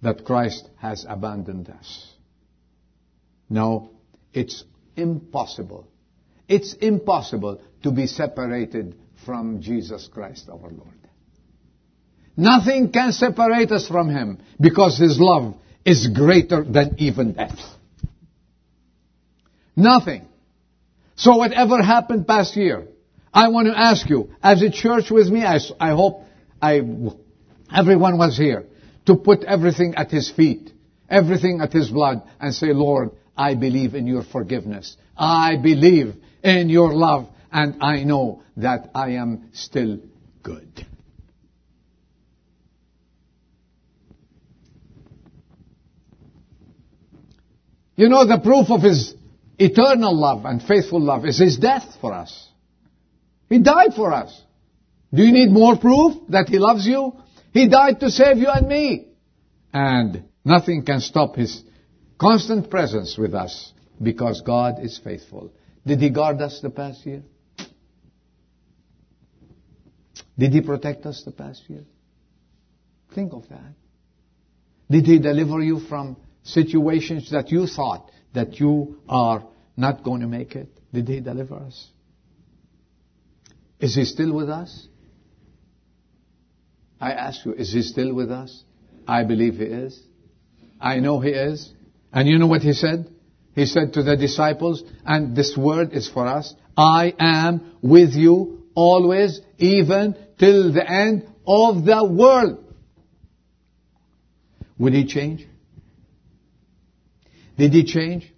that 0.00 0.24
Christ 0.24 0.70
has 0.80 1.04
abandoned 1.06 1.68
us. 1.68 2.11
No, 3.52 3.90
it's 4.32 4.64
impossible. 4.96 5.86
It's 6.48 6.72
impossible 6.72 7.60
to 7.82 7.90
be 7.90 8.06
separated 8.06 8.96
from 9.26 9.60
Jesus 9.60 10.08
Christ 10.10 10.48
our 10.48 10.70
Lord. 10.70 11.00
Nothing 12.34 12.90
can 12.90 13.12
separate 13.12 13.70
us 13.70 13.86
from 13.86 14.08
Him 14.08 14.38
because 14.58 14.98
His 14.98 15.20
love 15.20 15.54
is 15.84 16.08
greater 16.08 16.64
than 16.64 16.94
even 16.96 17.34
death. 17.34 17.58
Nothing. 19.76 20.26
So 21.16 21.36
whatever 21.36 21.82
happened 21.82 22.26
past 22.26 22.56
year, 22.56 22.86
I 23.34 23.48
want 23.48 23.68
to 23.68 23.78
ask 23.78 24.08
you, 24.08 24.30
as 24.42 24.62
a 24.62 24.70
church 24.70 25.10
with 25.10 25.28
me, 25.28 25.44
I, 25.44 25.58
I 25.78 25.90
hope 25.90 26.22
I, 26.60 26.80
everyone 27.74 28.16
was 28.16 28.38
here, 28.38 28.64
to 29.04 29.16
put 29.16 29.44
everything 29.44 29.94
at 29.96 30.10
His 30.10 30.30
feet, 30.30 30.72
everything 31.06 31.60
at 31.60 31.74
His 31.74 31.90
blood, 31.90 32.22
and 32.40 32.54
say, 32.54 32.72
Lord, 32.72 33.10
I 33.36 33.54
believe 33.54 33.94
in 33.94 34.06
your 34.06 34.24
forgiveness. 34.24 34.96
I 35.16 35.56
believe 35.56 36.14
in 36.42 36.68
your 36.68 36.92
love, 36.92 37.28
and 37.50 37.82
I 37.82 38.04
know 38.04 38.42
that 38.56 38.90
I 38.94 39.12
am 39.12 39.50
still 39.52 39.98
good. 40.42 40.86
You 47.96 48.08
know, 48.08 48.26
the 48.26 48.38
proof 48.38 48.70
of 48.70 48.82
His 48.82 49.14
eternal 49.58 50.18
love 50.18 50.44
and 50.44 50.62
faithful 50.62 51.00
love 51.00 51.24
is 51.24 51.38
His 51.38 51.58
death 51.58 51.96
for 52.00 52.12
us. 52.12 52.48
He 53.48 53.58
died 53.58 53.94
for 53.94 54.12
us. 54.12 54.40
Do 55.12 55.22
you 55.22 55.32
need 55.32 55.50
more 55.50 55.76
proof 55.76 56.16
that 56.30 56.48
He 56.48 56.58
loves 56.58 56.86
you? 56.86 57.12
He 57.52 57.68
died 57.68 58.00
to 58.00 58.10
save 58.10 58.38
you 58.38 58.48
and 58.48 58.66
me. 58.66 59.08
And 59.74 60.24
nothing 60.44 60.84
can 60.84 61.00
stop 61.00 61.36
His 61.36 61.62
constant 62.22 62.70
presence 62.70 63.18
with 63.18 63.34
us 63.34 63.72
because 64.00 64.42
God 64.42 64.76
is 64.80 64.98
faithful. 65.02 65.52
Did 65.84 66.00
He 66.00 66.10
guard 66.10 66.40
us 66.40 66.60
the 66.62 66.70
past 66.70 67.04
year? 67.04 67.22
Did 70.38 70.52
He 70.52 70.60
protect 70.60 71.04
us 71.04 71.22
the 71.24 71.32
past 71.32 71.68
year? 71.68 71.84
Think 73.14 73.32
of 73.32 73.48
that. 73.48 73.74
Did 74.88 75.04
He 75.04 75.18
deliver 75.18 75.60
you 75.60 75.80
from 75.80 76.16
situations 76.44 77.30
that 77.32 77.50
you 77.50 77.66
thought 77.66 78.08
that 78.34 78.60
you 78.60 79.00
are 79.08 79.44
not 79.76 80.04
going 80.04 80.20
to 80.20 80.28
make 80.28 80.54
it? 80.54 80.68
Did 80.94 81.08
He 81.08 81.18
deliver 81.20 81.56
us? 81.56 81.88
Is 83.80 83.96
He 83.96 84.04
still 84.04 84.32
with 84.32 84.48
us? 84.48 84.86
I 87.00 87.12
ask 87.12 87.44
you, 87.44 87.52
is 87.52 87.72
He 87.72 87.82
still 87.82 88.14
with 88.14 88.30
us? 88.30 88.62
I 89.08 89.24
believe 89.24 89.54
He 89.54 89.64
is. 89.64 90.00
I 90.80 91.00
know 91.00 91.18
He 91.18 91.30
is. 91.30 91.72
And 92.12 92.28
you 92.28 92.38
know 92.38 92.46
what 92.46 92.62
He 92.62 92.72
said? 92.72 93.10
He 93.54 93.66
said 93.66 93.94
to 93.94 94.02
the 94.02 94.16
disciples, 94.16 94.82
and 95.04 95.36
this 95.36 95.56
word 95.56 95.92
is 95.92 96.08
for 96.08 96.26
us, 96.26 96.54
I 96.76 97.14
am 97.18 97.76
with 97.82 98.14
you 98.14 98.64
always, 98.74 99.40
even 99.58 100.16
till 100.38 100.72
the 100.72 100.88
end 100.88 101.28
of 101.46 101.84
the 101.84 102.04
world. 102.04 102.74
Will 104.78 104.92
He 104.92 105.06
change? 105.06 105.46
Did 107.58 107.72
He 107.72 107.84
change? 107.84 108.32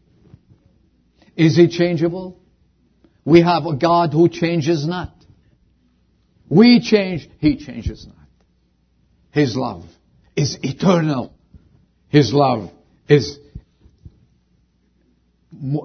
Is 1.37 1.57
He 1.57 1.69
changeable? 1.69 2.41
We 3.25 3.41
have 3.41 3.67
a 3.67 3.77
God 3.77 4.13
who 4.13 4.29
changes 4.29 4.87
not. 4.87 5.13
We 6.49 6.81
change, 6.81 7.29
He 7.39 7.57
changes 7.57 8.07
not. 8.07 8.17
His 9.31 9.57
love 9.57 9.85
is 10.37 10.59
eternal. 10.63 11.33
His 12.09 12.33
love 12.33 12.71
is 13.09 13.39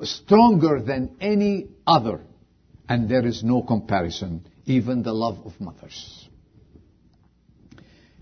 stronger 0.04 0.82
than 0.82 1.16
any 1.20 1.68
other. 1.86 2.22
And 2.88 3.08
there 3.08 3.26
is 3.26 3.44
no 3.44 3.62
comparison, 3.62 4.48
even 4.66 5.04
the 5.04 5.14
love 5.14 5.40
of 5.46 5.60
mothers. 5.60 6.28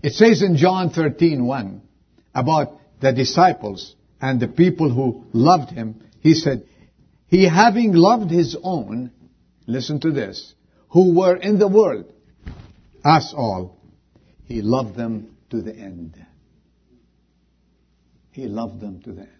It 0.02 0.12
says 0.12 0.42
in 0.42 0.56
John 0.56 0.90
13:1 0.90 1.80
about 2.34 2.78
the 3.00 3.12
disciples 3.12 3.96
and 4.20 4.40
the 4.40 4.48
people 4.48 4.90
who 4.90 5.24
loved 5.32 5.70
him, 5.70 6.00
he 6.20 6.34
said, 6.34 6.66
He 7.26 7.44
having 7.48 7.92
loved 7.92 8.30
his 8.30 8.56
own, 8.62 9.10
listen 9.66 10.00
to 10.00 10.10
this, 10.10 10.54
who 10.90 11.14
were 11.14 11.36
in 11.36 11.58
the 11.58 11.68
world, 11.68 12.12
us 13.04 13.32
all, 13.36 13.76
he 14.44 14.62
loved 14.62 14.96
them 14.96 15.36
to 15.50 15.62
the 15.62 15.74
end. 15.74 16.14
He 18.32 18.46
loved 18.46 18.80
them 18.80 19.02
to 19.02 19.12
the 19.12 19.22
end. 19.22 19.30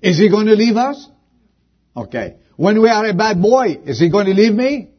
Is 0.00 0.18
he 0.18 0.28
going 0.28 0.46
to 0.46 0.54
leave 0.54 0.76
us? 0.76 1.08
Okay. 1.98 2.36
When 2.56 2.80
we 2.80 2.88
are 2.88 3.06
a 3.06 3.14
bad 3.14 3.40
boy, 3.42 3.80
is 3.84 3.98
he 3.98 4.10
going 4.10 4.26
to 4.26 4.34
leave 4.34 4.54
me? 4.54 4.90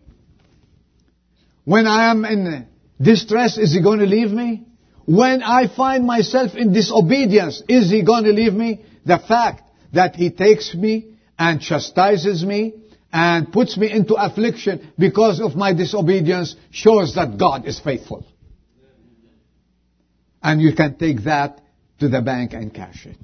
When 1.63 1.88
I 1.88 2.12
am 2.12 2.25
in 2.25 2.67
distress, 3.01 3.57
is 3.57 3.73
he 3.73 3.81
going 3.81 3.99
to 3.99 4.05
leave 4.05 4.31
me? 4.31 4.65
When 5.05 5.41
I 5.41 5.67
find 5.73 6.05
myself 6.05 6.55
in 6.55 6.73
disobedience, 6.73 7.63
is 7.67 7.89
he 7.89 8.03
going 8.03 8.25
to 8.25 8.31
leave 8.31 8.53
me? 8.53 8.83
The 9.05 9.17
fact 9.17 9.63
that 9.93 10.15
he 10.15 10.29
takes 10.29 10.75
me 10.75 11.15
and 11.38 11.62
chastises 11.62 12.43
me 12.43 12.73
and 13.12 13.51
puts 13.51 13.77
me 13.77 13.91
into 13.91 14.15
affliction 14.15 14.91
because 14.97 15.39
of 15.39 15.55
my 15.55 15.73
disobedience 15.73 16.55
shows 16.69 17.15
that 17.15 17.38
God 17.39 17.65
is 17.65 17.79
faithful. 17.79 18.25
And 20.43 20.62
you 20.62 20.75
can 20.75 20.97
take 20.97 21.23
that 21.23 21.62
to 21.99 22.09
the 22.09 22.21
bank 22.21 22.53
and 22.53 22.73
cash 22.73 23.05
it. 23.05 23.17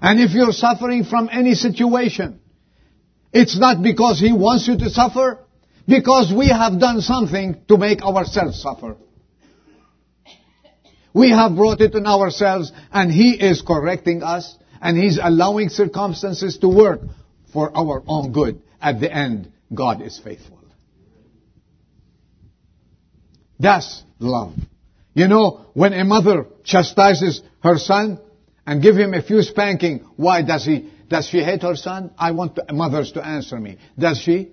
And 0.00 0.20
if 0.20 0.32
you're 0.32 0.52
suffering 0.52 1.04
from 1.04 1.28
any 1.30 1.54
situation, 1.54 2.40
it's 3.32 3.58
not 3.58 3.82
because 3.82 4.20
He 4.20 4.32
wants 4.32 4.68
you 4.68 4.78
to 4.78 4.90
suffer, 4.90 5.44
because 5.86 6.32
we 6.36 6.48
have 6.48 6.78
done 6.78 7.00
something 7.00 7.62
to 7.68 7.76
make 7.76 8.02
ourselves 8.02 8.60
suffer. 8.60 8.96
We 11.12 11.30
have 11.30 11.56
brought 11.56 11.80
it 11.80 11.94
on 11.94 12.06
ourselves 12.06 12.70
and 12.92 13.10
He 13.10 13.32
is 13.32 13.62
correcting 13.62 14.22
us 14.22 14.56
and 14.80 14.96
He's 14.96 15.18
allowing 15.20 15.68
circumstances 15.68 16.58
to 16.58 16.68
work 16.68 17.00
for 17.52 17.76
our 17.76 18.02
own 18.06 18.32
good. 18.32 18.62
At 18.80 19.00
the 19.00 19.12
end, 19.12 19.52
God 19.74 20.02
is 20.02 20.20
faithful. 20.22 20.58
That's 23.58 24.04
love. 24.20 24.54
You 25.14 25.26
know, 25.26 25.66
when 25.74 25.92
a 25.92 26.04
mother 26.04 26.46
chastises 26.62 27.42
her 27.62 27.76
son, 27.76 28.20
and 28.68 28.82
give 28.82 28.96
him 28.96 29.14
a 29.14 29.22
few 29.22 29.40
spanking. 29.40 30.00
Why 30.16 30.42
does 30.42 30.66
he, 30.66 30.92
does 31.08 31.26
she 31.26 31.38
hate 31.38 31.62
her 31.62 31.74
son? 31.74 32.10
I 32.18 32.32
want 32.32 32.58
mothers 32.70 33.12
to 33.12 33.24
answer 33.24 33.58
me. 33.58 33.78
Does 33.98 34.18
she? 34.18 34.50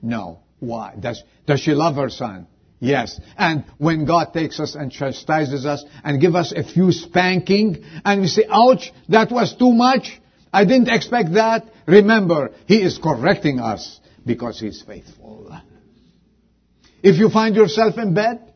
No. 0.00 0.40
Why? 0.60 0.94
Does, 0.98 1.22
does 1.46 1.60
she 1.60 1.72
love 1.72 1.96
her 1.96 2.08
son? 2.08 2.46
Yes. 2.80 3.20
And 3.36 3.66
when 3.76 4.06
God 4.06 4.32
takes 4.32 4.58
us 4.58 4.74
and 4.74 4.90
chastises 4.90 5.66
us 5.66 5.84
and 6.02 6.22
give 6.22 6.34
us 6.34 6.52
a 6.52 6.64
few 6.64 6.90
spanking 6.90 7.84
and 8.02 8.22
we 8.22 8.28
say, 8.28 8.46
ouch, 8.48 8.94
that 9.10 9.30
was 9.30 9.54
too 9.54 9.72
much. 9.74 10.22
I 10.50 10.64
didn't 10.64 10.88
expect 10.88 11.34
that. 11.34 11.68
Remember, 11.86 12.52
He 12.64 12.80
is 12.80 12.96
correcting 12.96 13.60
us 13.60 14.00
because 14.24 14.58
He's 14.58 14.80
faithful. 14.80 15.54
If 17.02 17.18
you 17.18 17.28
find 17.28 17.54
yourself 17.54 17.98
in 17.98 18.14
bed 18.14 18.47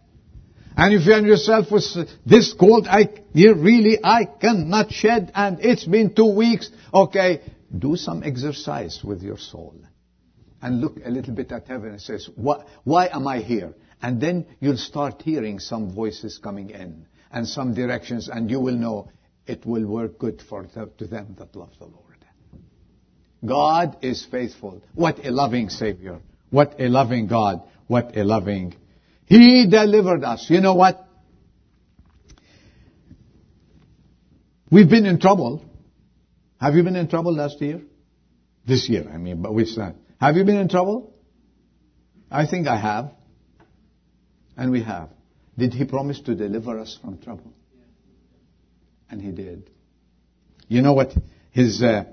and 0.76 0.92
you 0.92 1.00
find 1.00 1.26
yourself 1.26 1.70
with 1.70 1.84
uh, 1.96 2.04
this 2.24 2.52
cold, 2.52 2.86
I 2.88 3.08
really 3.34 3.98
I 4.02 4.24
cannot 4.24 4.92
shed, 4.92 5.32
and 5.34 5.58
it's 5.60 5.84
been 5.84 6.14
two 6.14 6.34
weeks. 6.34 6.70
Okay, 6.92 7.42
do 7.76 7.96
some 7.96 8.22
exercise 8.22 9.00
with 9.02 9.22
your 9.22 9.38
soul, 9.38 9.74
and 10.60 10.80
look 10.80 10.96
a 11.04 11.10
little 11.10 11.34
bit 11.34 11.52
at 11.52 11.66
heaven 11.66 11.90
and 11.90 12.00
says, 12.00 12.28
why, 12.36 12.64
why 12.84 13.08
am 13.08 13.26
I 13.26 13.38
here? 13.38 13.74
And 14.00 14.20
then 14.20 14.46
you'll 14.60 14.76
start 14.76 15.22
hearing 15.22 15.58
some 15.60 15.94
voices 15.94 16.38
coming 16.38 16.70
in 16.70 17.06
and 17.30 17.46
some 17.46 17.74
directions, 17.74 18.28
and 18.28 18.50
you 18.50 18.60
will 18.60 18.76
know 18.76 19.10
it 19.46 19.64
will 19.64 19.86
work 19.86 20.18
good 20.18 20.42
for 20.48 20.64
to 20.64 21.06
them 21.06 21.36
that 21.38 21.54
love 21.56 21.70
the 21.78 21.86
Lord. 21.86 21.98
God 23.44 23.98
is 24.02 24.24
faithful. 24.30 24.82
What 24.94 25.24
a 25.24 25.30
loving 25.30 25.68
Savior. 25.68 26.20
What 26.50 26.76
a 26.78 26.88
loving 26.88 27.26
God. 27.26 27.62
What 27.88 28.16
a 28.16 28.22
loving. 28.22 28.76
He 29.26 29.66
delivered 29.68 30.24
us. 30.24 30.46
You 30.50 30.60
know 30.60 30.74
what? 30.74 31.06
We've 34.70 34.88
been 34.88 35.06
in 35.06 35.20
trouble. 35.20 35.64
Have 36.60 36.74
you 36.74 36.82
been 36.82 36.96
in 36.96 37.08
trouble 37.08 37.34
last 37.34 37.60
year? 37.60 37.82
This 38.66 38.88
year, 38.88 39.10
I 39.12 39.18
mean, 39.18 39.42
but 39.42 39.52
we 39.52 39.64
said. 39.64 39.96
Have 40.20 40.36
you 40.36 40.44
been 40.44 40.56
in 40.56 40.68
trouble? 40.68 41.12
I 42.30 42.46
think 42.46 42.66
I 42.68 42.76
have. 42.76 43.12
And 44.56 44.70
we 44.70 44.82
have. 44.82 45.10
Did 45.58 45.74
he 45.74 45.84
promise 45.84 46.20
to 46.20 46.34
deliver 46.34 46.78
us 46.78 46.98
from 47.00 47.18
trouble? 47.18 47.52
And 49.10 49.20
he 49.20 49.30
did. 49.30 49.68
You 50.68 50.80
know 50.80 50.94
what? 50.94 51.12
His, 51.50 51.82
uh, 51.82 52.04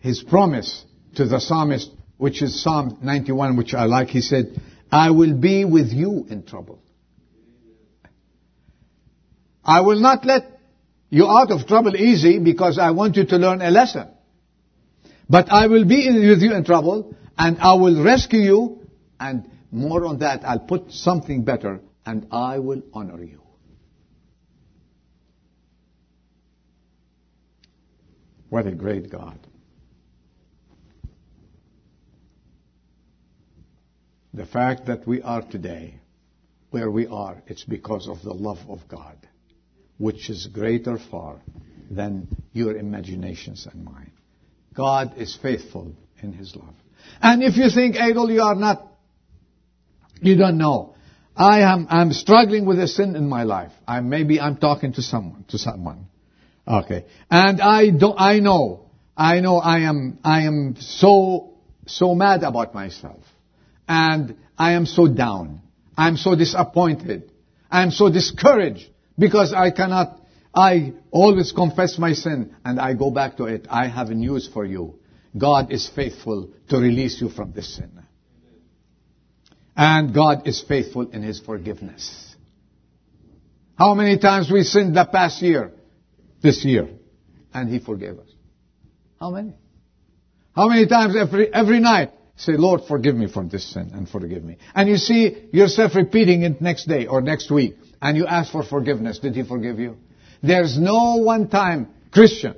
his 0.00 0.22
promise 0.22 0.84
to 1.14 1.26
the 1.26 1.40
psalmist, 1.40 1.90
which 2.18 2.42
is 2.42 2.62
Psalm 2.62 2.98
91, 3.00 3.56
which 3.56 3.72
I 3.72 3.84
like, 3.84 4.08
he 4.08 4.20
said, 4.20 4.60
I 4.94 5.10
will 5.10 5.34
be 5.34 5.64
with 5.64 5.92
you 5.92 6.24
in 6.30 6.44
trouble. 6.44 6.80
I 9.64 9.80
will 9.80 9.98
not 9.98 10.24
let 10.24 10.60
you 11.10 11.26
out 11.26 11.50
of 11.50 11.66
trouble 11.66 11.96
easy 11.96 12.38
because 12.38 12.78
I 12.78 12.92
want 12.92 13.16
you 13.16 13.24
to 13.26 13.36
learn 13.36 13.60
a 13.60 13.72
lesson. 13.72 14.06
But 15.28 15.50
I 15.50 15.66
will 15.66 15.84
be 15.84 16.08
with 16.30 16.42
you 16.42 16.54
in 16.54 16.64
trouble 16.64 17.16
and 17.36 17.58
I 17.58 17.74
will 17.74 18.04
rescue 18.04 18.38
you 18.38 18.86
and 19.18 19.50
more 19.72 20.04
on 20.04 20.18
that, 20.20 20.44
I'll 20.44 20.60
put 20.60 20.92
something 20.92 21.42
better 21.42 21.80
and 22.06 22.28
I 22.30 22.60
will 22.60 22.82
honor 22.92 23.20
you. 23.20 23.42
What 28.48 28.68
a 28.68 28.72
great 28.72 29.10
God. 29.10 29.44
The 34.34 34.46
fact 34.46 34.86
that 34.86 35.06
we 35.06 35.22
are 35.22 35.42
today 35.42 36.00
where 36.70 36.90
we 36.90 37.06
are, 37.06 37.40
it's 37.46 37.62
because 37.62 38.08
of 38.08 38.20
the 38.22 38.32
love 38.34 38.58
of 38.68 38.80
God, 38.88 39.16
which 39.96 40.28
is 40.28 40.48
greater 40.48 40.98
far 40.98 41.40
than 41.88 42.26
your 42.52 42.76
imaginations 42.76 43.68
and 43.70 43.84
mine. 43.84 44.10
God 44.74 45.18
is 45.18 45.38
faithful 45.40 45.94
in 46.20 46.32
His 46.32 46.56
love. 46.56 46.74
And 47.22 47.44
if 47.44 47.56
you 47.56 47.70
think, 47.70 47.94
Adel, 47.94 48.28
you 48.28 48.42
are 48.42 48.56
not, 48.56 48.84
you 50.20 50.36
don't 50.36 50.58
know. 50.58 50.96
I 51.36 51.60
am, 51.60 51.86
I'm 51.88 52.12
struggling 52.12 52.66
with 52.66 52.80
a 52.80 52.88
sin 52.88 53.14
in 53.14 53.28
my 53.28 53.44
life. 53.44 53.70
I, 53.86 54.00
maybe 54.00 54.40
I'm 54.40 54.56
talking 54.56 54.94
to 54.94 55.02
someone, 55.02 55.44
to 55.48 55.58
someone. 55.58 56.06
Okay. 56.66 57.04
And 57.30 57.60
I 57.60 57.90
don't, 57.90 58.18
I 58.18 58.40
know, 58.40 58.90
I 59.16 59.38
know 59.38 59.58
I 59.58 59.80
am, 59.80 60.18
I 60.24 60.42
am 60.42 60.74
so, 60.80 61.54
so 61.86 62.16
mad 62.16 62.42
about 62.42 62.74
myself. 62.74 63.20
And 63.88 64.36
I 64.56 64.72
am 64.72 64.86
so 64.86 65.08
down. 65.08 65.60
I'm 65.96 66.16
so 66.16 66.34
disappointed. 66.34 67.30
I'm 67.70 67.90
so 67.90 68.10
discouraged 68.10 68.88
because 69.18 69.52
I 69.52 69.70
cannot, 69.70 70.20
I 70.54 70.92
always 71.10 71.52
confess 71.52 71.98
my 71.98 72.12
sin 72.12 72.54
and 72.64 72.80
I 72.80 72.94
go 72.94 73.10
back 73.10 73.36
to 73.38 73.44
it. 73.44 73.66
I 73.70 73.88
have 73.88 74.08
news 74.10 74.48
for 74.52 74.64
you. 74.64 74.98
God 75.36 75.72
is 75.72 75.88
faithful 75.88 76.50
to 76.68 76.76
release 76.76 77.20
you 77.20 77.28
from 77.28 77.52
this 77.52 77.76
sin. 77.76 77.90
And 79.76 80.14
God 80.14 80.46
is 80.46 80.62
faithful 80.62 81.10
in 81.10 81.22
His 81.22 81.40
forgiveness. 81.40 82.34
How 83.76 83.94
many 83.94 84.18
times 84.18 84.50
we 84.50 84.62
sinned 84.62 84.96
the 84.96 85.04
past 85.04 85.42
year, 85.42 85.72
this 86.40 86.64
year, 86.64 86.88
and 87.52 87.68
He 87.68 87.80
forgave 87.80 88.20
us? 88.20 88.28
How 89.18 89.30
many? 89.30 89.54
How 90.54 90.68
many 90.68 90.86
times 90.86 91.16
every, 91.16 91.52
every 91.52 91.80
night 91.80 92.12
say, 92.36 92.52
Lord, 92.56 92.82
forgive 92.88 93.14
me 93.14 93.28
from 93.28 93.48
this 93.48 93.72
sin 93.72 93.90
and 93.94 94.08
forgive 94.08 94.42
me. 94.42 94.58
And 94.74 94.88
you 94.88 94.96
see 94.96 95.48
yourself 95.52 95.94
repeating 95.94 96.42
it 96.42 96.60
next 96.60 96.86
day 96.86 97.06
or 97.06 97.20
next 97.20 97.50
week, 97.50 97.76
and 98.02 98.16
you 98.16 98.26
ask 98.26 98.52
for 98.52 98.62
forgiveness. 98.62 99.18
Did 99.18 99.34
He 99.34 99.44
forgive 99.44 99.78
you? 99.78 99.96
There's 100.42 100.78
no 100.78 101.16
one 101.16 101.48
time, 101.48 101.88
Christian, 102.12 102.54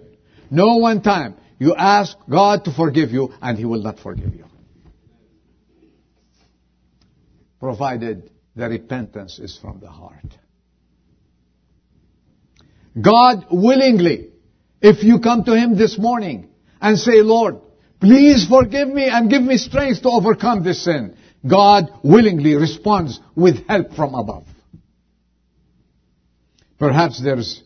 no 0.51 0.77
one 0.77 1.03
time 1.03 1.37
you 1.59 1.75
ask 1.75 2.17
God 2.29 2.65
to 2.65 2.73
forgive 2.73 3.11
you 3.11 3.33
and 3.41 3.57
He 3.59 3.65
will 3.65 3.83
not 3.83 4.01
forgive 4.01 4.35
you. 4.35 4.47
provided 7.67 8.31
the 8.55 8.69
repentance 8.69 9.39
is 9.39 9.59
from 9.61 9.81
the 9.81 9.91
heart. 9.91 10.39
God 13.01 13.47
willingly, 13.51 14.31
if 14.81 15.03
you 15.03 15.19
come 15.21 15.45
to 15.45 15.57
Him 15.57 15.77
this 15.77 15.99
morning 15.99 16.49
and 16.81 16.99
say, 16.99 17.23
Lord, 17.23 17.57
please 18.01 18.47
forgive 18.49 18.89
me 18.89 19.09
and 19.09 19.31
give 19.31 19.43
me 19.43 19.57
strength 19.57 20.03
to 20.03 20.11
overcome 20.11 20.63
this 20.65 20.85
sin, 20.85 21.17
God 21.47 21.91
willingly 22.03 22.55
responds 22.55 23.21
with 23.35 23.67
help 23.67 23.95
from 23.95 24.15
above. 24.15 24.45
Perhaps 26.79 27.23
there's, 27.23 27.63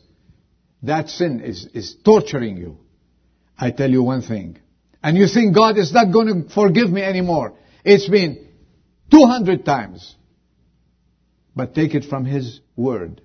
that 0.83 1.09
sin 1.09 1.40
is, 1.40 1.66
is 1.75 1.97
torturing 2.05 2.57
you. 2.57 2.79
I 3.59 3.71
tell 3.71 3.90
you 3.90 4.03
one 4.03 4.23
thing. 4.23 4.59
And 5.03 5.16
you 5.16 5.27
think 5.27 5.55
God 5.55 5.79
is 5.79 5.93
not 5.93 6.12
going 6.12 6.45
to 6.45 6.55
forgive 6.55 6.90
me 6.90 7.03
anymore. 7.03 7.55
It's 7.85 8.09
been 8.09 8.49
200 9.11 9.64
times. 9.64 10.14
But 11.57 11.75
take 11.75 11.95
it 11.95 12.05
from 12.05 12.25
his 12.25 12.61
word 12.77 13.21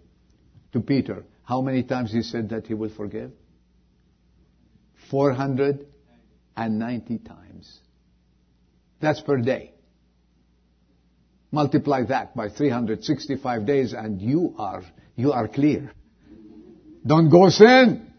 to 0.74 0.82
Peter. 0.82 1.24
How 1.44 1.62
many 1.62 1.84
times 1.84 2.12
he 2.12 2.24
said 2.24 2.50
that 2.50 2.66
he 2.68 2.74
will 2.74 2.90
forgive? 2.90 3.32
490 6.56 7.18
times. 7.20 7.80
That's 9.02 9.22
per 9.22 9.38
day. 9.38 9.74
Multiply 11.52 12.04
that 12.06 12.36
by 12.36 12.50
365 12.50 13.66
days 13.66 13.94
and 13.94 14.22
you 14.22 14.56
are, 14.58 14.84
you 15.16 15.32
are 15.32 15.48
clear. 15.48 15.92
Don't 17.06 17.30
go 17.30 17.50
sin. 17.50 18.12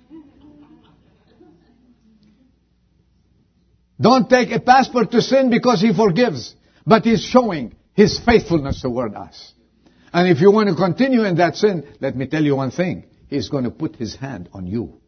Don't 4.00 4.28
take 4.28 4.52
a 4.52 4.60
passport 4.60 5.10
to 5.12 5.22
sin 5.22 5.50
because 5.50 5.80
he 5.80 5.92
forgives. 5.92 6.54
But 6.86 7.04
he's 7.04 7.24
showing 7.24 7.74
his 7.94 8.20
faithfulness 8.20 8.82
toward 8.82 9.14
us. 9.14 9.52
And 10.12 10.28
if 10.28 10.40
you 10.40 10.50
want 10.50 10.68
to 10.68 10.76
continue 10.76 11.24
in 11.24 11.36
that 11.36 11.56
sin, 11.56 11.86
let 12.00 12.16
me 12.16 12.26
tell 12.26 12.42
you 12.42 12.56
one 12.56 12.70
thing. 12.70 13.06
He's 13.28 13.48
going 13.48 13.64
to 13.64 13.70
put 13.70 13.96
his 13.96 14.14
hand 14.14 14.48
on 14.52 14.66
you. 14.66 15.00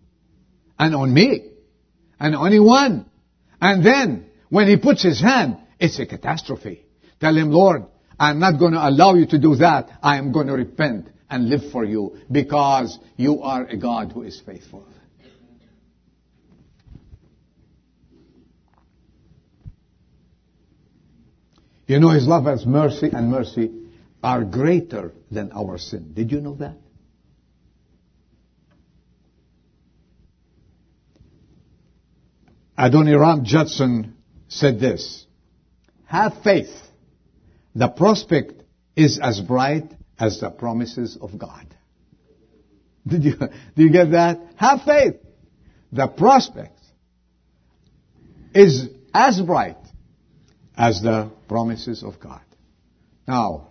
And 0.79 0.95
on 0.95 1.13
me. 1.13 1.51
And 2.19 2.35
on 2.35 2.47
anyone. 2.49 3.07
And 3.61 3.85
then, 3.85 4.27
when 4.49 4.69
he 4.69 4.77
puts 4.77 5.03
his 5.03 5.21
hand, 5.21 5.59
it's 5.79 5.99
a 5.99 6.07
catastrophe. 6.07 6.85
Tell 7.21 7.37
him, 7.37 7.51
Lord, 7.51 7.85
I'm 8.19 8.39
not 8.39 8.59
going 8.59 8.73
to 8.73 8.89
allow 8.89 9.15
you 9.15 9.27
to 9.27 9.39
do 9.39 9.57
that. 9.57 9.91
I 10.03 10.19
am 10.19 10.33
going 10.33 10.47
to 10.47 10.55
repent 10.55 11.09
and 11.31 11.49
live 11.49 11.71
for 11.71 11.85
you 11.85 12.19
because 12.31 12.99
you 13.17 13.43
are 13.43 13.65
a 13.65 13.77
God 13.77 14.13
who 14.13 14.23
is 14.23 14.41
faithful. 14.45 14.87
You 21.87 22.01
know, 22.01 22.11
His 22.11 22.27
love 22.27 22.45
has 22.45 22.67
mercy 22.67 23.09
and 23.13 23.31
mercy 23.31 23.71
are 24.23 24.45
greater 24.45 25.13
than 25.31 25.53
our 25.53 25.79
sin. 25.79 26.13
Did 26.13 26.31
you 26.31 26.41
know 26.41 26.55
that? 26.57 26.77
Adoniram 32.79 33.43
Judson 33.43 34.15
said 34.49 34.79
this, 34.79 35.27
have 36.05 36.43
faith. 36.43 36.71
The 37.75 37.89
prospect 37.89 38.63
is 38.97 39.19
as 39.23 39.41
bright 39.41 39.91
as 40.19 40.41
the 40.41 40.51
promises 40.51 41.19
of 41.21 41.39
God. 41.39 41.67
Did 43.07 43.25
you, 43.25 43.35
do 43.77 43.83
you 43.83 43.91
get 43.91 44.13
that? 44.13 44.41
Have 44.57 44.83
faith. 44.83 45.17
The 45.93 46.07
prospect 46.07 46.79
is 48.55 48.89
as 49.13 49.41
bright 49.41 49.77
as 50.77 51.03
the 51.03 51.31
promises 51.49 52.03
of 52.03 52.21
God. 52.21 52.43
Now, 53.27 53.69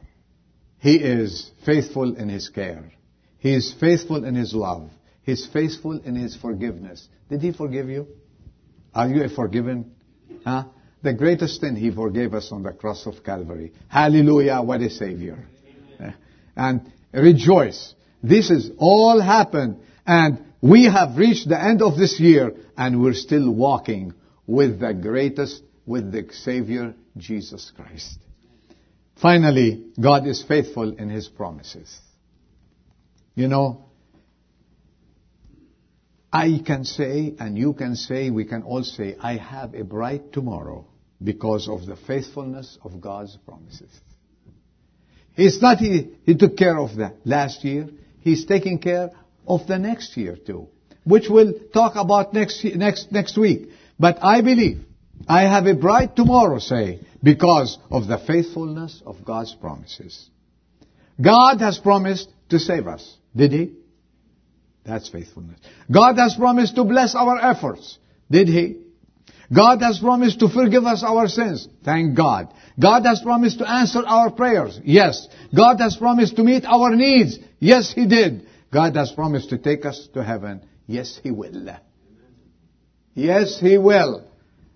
He 0.79 0.95
is 0.95 1.49
faithful 1.65 2.15
in 2.15 2.29
His 2.29 2.49
care. 2.49 2.91
He 3.39 3.53
is 3.53 3.73
faithful 3.79 4.25
in 4.25 4.35
His 4.35 4.53
love. 4.53 4.89
He 5.23 5.31
is 5.31 5.47
faithful 5.51 5.99
in 5.99 6.15
His 6.15 6.35
forgiveness. 6.35 7.07
Did 7.29 7.41
He 7.41 7.51
forgive 7.51 7.89
you? 7.89 8.07
Are 8.97 9.07
you 9.07 9.29
forgiven? 9.29 9.91
Huh? 10.43 10.63
The 11.03 11.13
greatest 11.13 11.61
thing 11.61 11.75
He 11.75 11.91
forgave 11.91 12.33
us 12.33 12.51
on 12.51 12.63
the 12.63 12.71
cross 12.71 13.05
of 13.05 13.23
Calvary. 13.23 13.71
Hallelujah, 13.87 14.59
what 14.63 14.81
a 14.81 14.89
Savior. 14.89 15.47
Amen. 15.99 16.15
And 16.55 16.91
rejoice. 17.13 17.93
This 18.23 18.49
has 18.49 18.71
all 18.79 19.21
happened 19.21 19.81
and 20.07 20.43
we 20.61 20.85
have 20.85 21.15
reached 21.15 21.47
the 21.47 21.61
end 21.61 21.83
of 21.83 21.95
this 21.95 22.19
year 22.19 22.55
and 22.75 22.99
we're 22.99 23.13
still 23.13 23.51
walking 23.51 24.15
with 24.47 24.79
the 24.79 24.95
greatest 24.95 25.61
with 25.85 26.11
the 26.11 26.27
Savior 26.33 26.95
Jesus 27.15 27.71
Christ. 27.75 28.17
Finally, 29.21 29.91
God 30.01 30.25
is 30.25 30.43
faithful 30.43 30.95
in 30.95 31.09
His 31.09 31.27
promises. 31.27 31.99
You 33.35 33.47
know, 33.47 33.86
I 36.37 36.61
can 36.63 36.83
say, 36.85 37.33
and 37.39 37.57
you 37.57 37.73
can 37.73 37.95
say, 37.95 38.29
we 38.29 38.45
can 38.45 38.61
all 38.61 38.83
say, 38.83 39.15
I 39.19 39.37
have 39.37 39.73
a 39.73 39.83
bright 39.83 40.31
tomorrow 40.33 40.85
because 41.23 41.67
of 41.67 41.87
the 41.87 41.95
faithfulness 41.95 42.77
of 42.83 43.01
God's 43.01 43.35
promises. 43.43 43.89
He's 45.33 45.59
not, 45.59 45.79
he, 45.79 46.15
he 46.27 46.35
took 46.35 46.55
care 46.55 46.77
of 46.77 46.95
the 46.95 47.13
last 47.25 47.63
year. 47.63 47.89
He's 48.19 48.45
taking 48.45 48.77
care 48.77 49.09
of 49.47 49.65
the 49.65 49.79
next 49.79 50.15
year 50.15 50.35
too, 50.35 50.67
which 51.05 51.27
we'll 51.27 51.53
talk 51.73 51.93
about 51.95 52.35
next, 52.35 52.63
next, 52.63 53.11
next 53.11 53.35
week. 53.35 53.69
But 53.97 54.19
I 54.21 54.41
believe 54.41 54.85
I 55.27 55.41
have 55.43 55.65
a 55.65 55.73
bright 55.73 56.15
tomorrow, 56.15 56.59
say, 56.59 56.99
because 57.23 57.79
of 57.89 58.05
the 58.05 58.19
faithfulness 58.19 59.01
of 59.07 59.25
God's 59.25 59.55
promises. 59.55 60.29
God 61.19 61.61
has 61.61 61.79
promised 61.79 62.29
to 62.49 62.59
save 62.59 62.85
us. 62.85 63.17
Did 63.35 63.51
He? 63.53 63.73
That's 64.87 65.09
faithfulness. 65.09 65.59
God 65.91 66.17
has 66.17 66.35
promised 66.35 66.75
to 66.75 66.85
bless 66.85 67.13
our 67.13 67.37
efforts. 67.39 67.97
Did 68.31 68.47
He? 68.47 68.77
God 69.53 69.81
has 69.81 69.99
promised 69.99 70.39
to 70.39 70.49
forgive 70.49 70.85
us 70.85 71.03
our 71.03 71.27
sins. 71.27 71.67
Thank 71.83 72.15
God. 72.15 72.53
God 72.79 73.05
has 73.05 73.21
promised 73.21 73.59
to 73.59 73.69
answer 73.69 74.01
our 74.05 74.31
prayers. 74.31 74.79
Yes. 74.83 75.27
God 75.55 75.79
has 75.79 75.95
promised 75.97 76.37
to 76.37 76.43
meet 76.43 76.65
our 76.65 76.95
needs. 76.95 77.37
Yes, 77.59 77.93
He 77.93 78.07
did. 78.07 78.47
God 78.71 78.95
has 78.95 79.11
promised 79.11 79.49
to 79.49 79.57
take 79.57 79.85
us 79.85 80.07
to 80.13 80.23
heaven. 80.23 80.65
Yes, 80.85 81.19
He 81.21 81.31
will. 81.31 81.67
Yes, 83.13 83.59
He 83.59 83.77
will. 83.77 84.29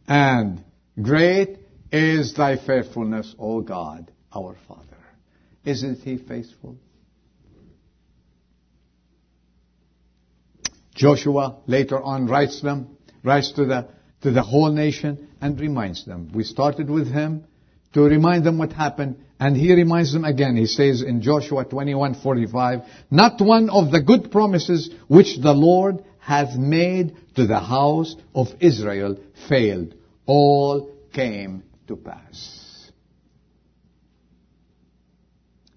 And 0.07 0.63
great 1.01 1.57
is 1.91 2.33
thy 2.33 2.57
faithfulness, 2.57 3.33
O 3.39 3.61
God, 3.61 4.11
our 4.33 4.57
Father. 4.67 4.85
Isn't 5.63 5.99
He 5.99 6.17
faithful? 6.17 6.77
Joshua 11.01 11.57
later 11.65 11.99
on 11.99 12.27
writes 12.27 12.61
them, 12.61 12.95
writes 13.23 13.53
to 13.53 13.65
the, 13.65 13.87
to 14.21 14.29
the 14.29 14.43
whole 14.43 14.71
nation 14.71 15.29
and 15.41 15.59
reminds 15.59 16.05
them. 16.05 16.29
We 16.31 16.43
started 16.43 16.91
with 16.91 17.11
him 17.11 17.45
to 17.93 18.01
remind 18.01 18.43
them 18.43 18.59
what 18.59 18.71
happened 18.71 19.15
and 19.39 19.57
he 19.57 19.73
reminds 19.73 20.13
them 20.13 20.25
again. 20.25 20.55
He 20.55 20.67
says 20.67 21.01
in 21.01 21.23
Joshua 21.23 21.65
21:45, 21.65 22.85
not 23.09 23.41
one 23.41 23.71
of 23.71 23.89
the 23.89 23.99
good 23.99 24.31
promises 24.31 24.91
which 25.07 25.39
the 25.41 25.53
Lord 25.53 26.03
hath 26.19 26.55
made 26.55 27.15
to 27.35 27.47
the 27.47 27.59
house 27.59 28.15
of 28.35 28.49
Israel 28.59 29.17
failed. 29.49 29.95
All 30.27 30.91
came 31.11 31.63
to 31.87 31.95
pass. 31.95 32.91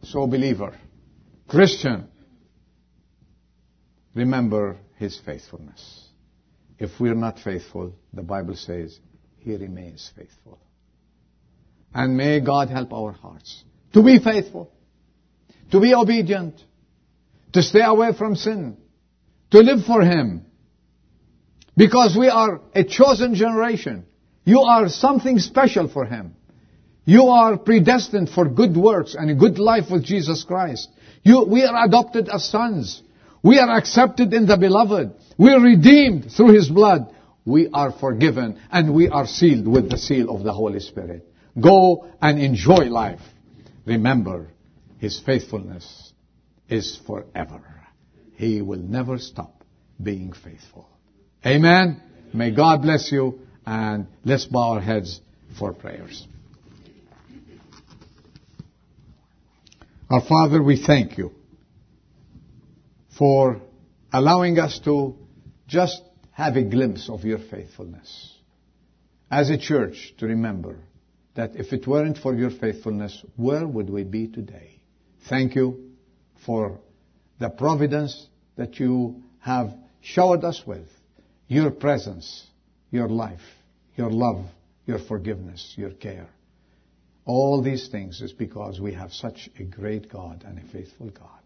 So 0.02 0.26
believer, 0.26 0.78
Christian, 1.48 2.08
remember 4.14 4.76
his 4.96 5.18
faithfulness. 5.24 6.08
If 6.78 6.98
we're 7.00 7.14
not 7.14 7.38
faithful, 7.38 7.94
the 8.12 8.22
Bible 8.22 8.56
says 8.56 8.98
he 9.38 9.56
remains 9.56 10.10
faithful. 10.16 10.58
And 11.94 12.16
may 12.16 12.40
God 12.40 12.70
help 12.70 12.92
our 12.92 13.12
hearts 13.12 13.62
to 13.92 14.02
be 14.02 14.18
faithful, 14.18 14.72
to 15.70 15.80
be 15.80 15.94
obedient, 15.94 16.60
to 17.52 17.62
stay 17.62 17.82
away 17.82 18.12
from 18.12 18.34
sin, 18.34 18.76
to 19.52 19.60
live 19.60 19.84
for 19.86 20.02
Him. 20.02 20.44
Because 21.76 22.16
we 22.18 22.28
are 22.28 22.60
a 22.74 22.84
chosen 22.84 23.34
generation. 23.34 24.06
You 24.44 24.60
are 24.62 24.88
something 24.88 25.38
special 25.38 25.88
for 25.88 26.04
Him. 26.04 26.34
You 27.04 27.28
are 27.28 27.56
predestined 27.56 28.30
for 28.30 28.48
good 28.48 28.76
works 28.76 29.14
and 29.14 29.30
a 29.30 29.34
good 29.34 29.58
life 29.58 29.84
with 29.90 30.04
Jesus 30.04 30.42
Christ. 30.42 30.88
You, 31.22 31.44
we 31.44 31.64
are 31.64 31.84
adopted 31.84 32.28
as 32.28 32.48
sons. 32.48 33.02
We 33.44 33.58
are 33.58 33.76
accepted 33.76 34.32
in 34.32 34.46
the 34.46 34.56
beloved. 34.56 35.12
We 35.36 35.50
are 35.50 35.60
redeemed 35.60 36.32
through 36.32 36.54
His 36.54 36.70
blood. 36.70 37.14
We 37.44 37.68
are 37.74 37.92
forgiven 37.92 38.58
and 38.72 38.94
we 38.94 39.08
are 39.08 39.26
sealed 39.26 39.68
with 39.68 39.90
the 39.90 39.98
seal 39.98 40.34
of 40.34 40.42
the 40.44 40.52
Holy 40.52 40.80
Spirit. 40.80 41.28
Go 41.60 42.08
and 42.22 42.40
enjoy 42.40 42.86
life. 42.86 43.20
Remember, 43.84 44.48
His 44.98 45.20
faithfulness 45.20 46.14
is 46.70 46.98
forever. 47.06 47.60
He 48.36 48.62
will 48.62 48.78
never 48.78 49.18
stop 49.18 49.62
being 50.02 50.32
faithful. 50.32 50.88
Amen. 51.44 52.00
May 52.32 52.50
God 52.50 52.80
bless 52.80 53.12
you 53.12 53.40
and 53.66 54.06
let's 54.24 54.46
bow 54.46 54.72
our 54.72 54.80
heads 54.80 55.20
for 55.58 55.74
prayers. 55.74 56.26
Our 60.08 60.22
Father, 60.22 60.62
we 60.62 60.82
thank 60.82 61.18
you 61.18 61.32
for 63.18 63.60
allowing 64.12 64.58
us 64.58 64.80
to 64.84 65.16
just 65.66 66.02
have 66.32 66.56
a 66.56 66.62
glimpse 66.62 67.08
of 67.08 67.24
your 67.24 67.38
faithfulness. 67.38 68.32
As 69.30 69.50
a 69.50 69.58
church, 69.58 70.14
to 70.18 70.26
remember 70.26 70.78
that 71.34 71.56
if 71.56 71.72
it 71.72 71.86
weren't 71.86 72.18
for 72.18 72.34
your 72.34 72.50
faithfulness, 72.50 73.24
where 73.36 73.66
would 73.66 73.90
we 73.90 74.04
be 74.04 74.28
today? 74.28 74.80
Thank 75.28 75.54
you 75.54 75.90
for 76.44 76.80
the 77.38 77.48
providence 77.48 78.28
that 78.56 78.78
you 78.78 79.22
have 79.40 79.74
showered 80.00 80.44
us 80.44 80.62
with, 80.66 80.86
your 81.48 81.70
presence, 81.70 82.46
your 82.90 83.08
life, 83.08 83.40
your 83.96 84.10
love, 84.10 84.44
your 84.86 84.98
forgiveness, 84.98 85.74
your 85.76 85.90
care. 85.90 86.28
All 87.24 87.62
these 87.62 87.88
things 87.88 88.20
is 88.20 88.32
because 88.32 88.80
we 88.80 88.92
have 88.92 89.12
such 89.12 89.48
a 89.58 89.64
great 89.64 90.10
God 90.12 90.44
and 90.46 90.58
a 90.58 90.72
faithful 90.72 91.10
God. 91.10 91.43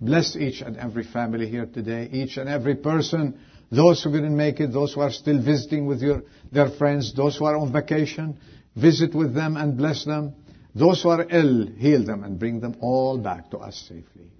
Bless 0.00 0.36
each 0.36 0.60
and 0.60 0.76
every 0.76 1.04
family 1.04 1.48
here 1.48 1.66
today, 1.66 2.08
each 2.12 2.36
and 2.36 2.48
every 2.48 2.74
person, 2.74 3.38
those 3.70 4.02
who 4.02 4.12
didn't 4.12 4.36
make 4.36 4.60
it, 4.60 4.72
those 4.72 4.94
who 4.94 5.00
are 5.00 5.10
still 5.10 5.42
visiting 5.42 5.86
with 5.86 6.00
your, 6.02 6.22
their 6.52 6.70
friends, 6.70 7.14
those 7.14 7.36
who 7.36 7.44
are 7.44 7.56
on 7.56 7.72
vacation, 7.72 8.38
visit 8.76 9.14
with 9.14 9.34
them 9.34 9.56
and 9.56 9.76
bless 9.76 10.04
them. 10.04 10.34
Those 10.74 11.02
who 11.02 11.10
are 11.10 11.26
ill, 11.30 11.68
heal 11.78 12.04
them 12.04 12.24
and 12.24 12.38
bring 12.38 12.60
them 12.60 12.76
all 12.80 13.18
back 13.18 13.50
to 13.50 13.58
us 13.58 13.76
safely. 13.88 14.30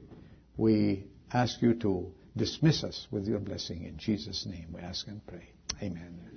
We 0.56 1.06
ask 1.32 1.62
you 1.62 1.74
to 1.74 2.12
dismiss 2.36 2.82
us 2.82 3.06
with 3.10 3.26
your 3.26 3.38
blessing. 3.38 3.84
In 3.84 3.96
Jesus' 3.98 4.44
name 4.46 4.66
we 4.74 4.80
ask 4.80 5.06
and 5.06 5.24
pray. 5.26 5.48
Amen. 5.82 6.34